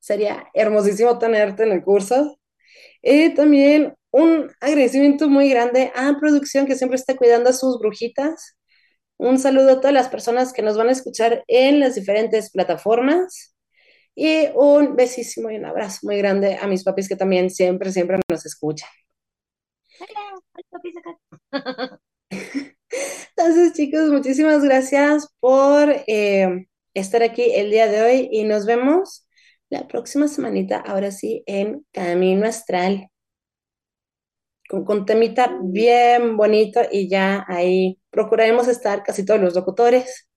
[0.00, 2.36] Sería hermosísimo tenerte en el curso.
[3.02, 8.56] Y también un agradecimiento muy grande a producción que siempre está cuidando a sus brujitas.
[9.18, 13.54] Un saludo a todas las personas que nos van a escuchar en las diferentes plataformas.
[14.14, 18.18] Y un besísimo y un abrazo muy grande a mis papis que también siempre, siempre
[18.28, 18.88] nos escuchan.
[20.00, 20.40] Hola,
[20.70, 22.00] papis acá.
[23.36, 29.27] Entonces, chicos, muchísimas gracias por eh, estar aquí el día de hoy y nos vemos
[29.70, 33.08] la próxima semanita, ahora sí, en Camino Astral.
[34.68, 40.28] Con, con temita bien bonito y ya ahí procuraremos estar casi todos los locutores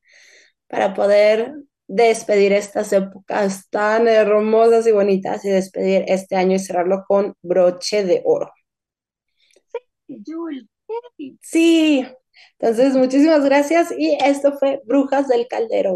[0.67, 1.53] para poder
[1.87, 8.05] despedir estas épocas tan hermosas y bonitas y despedir este año y cerrarlo con broche
[8.05, 8.51] de oro.
[10.07, 10.65] Sí, Jules.
[11.41, 12.05] Sí,
[12.59, 15.95] entonces muchísimas gracias y esto fue Brujas del Caldero.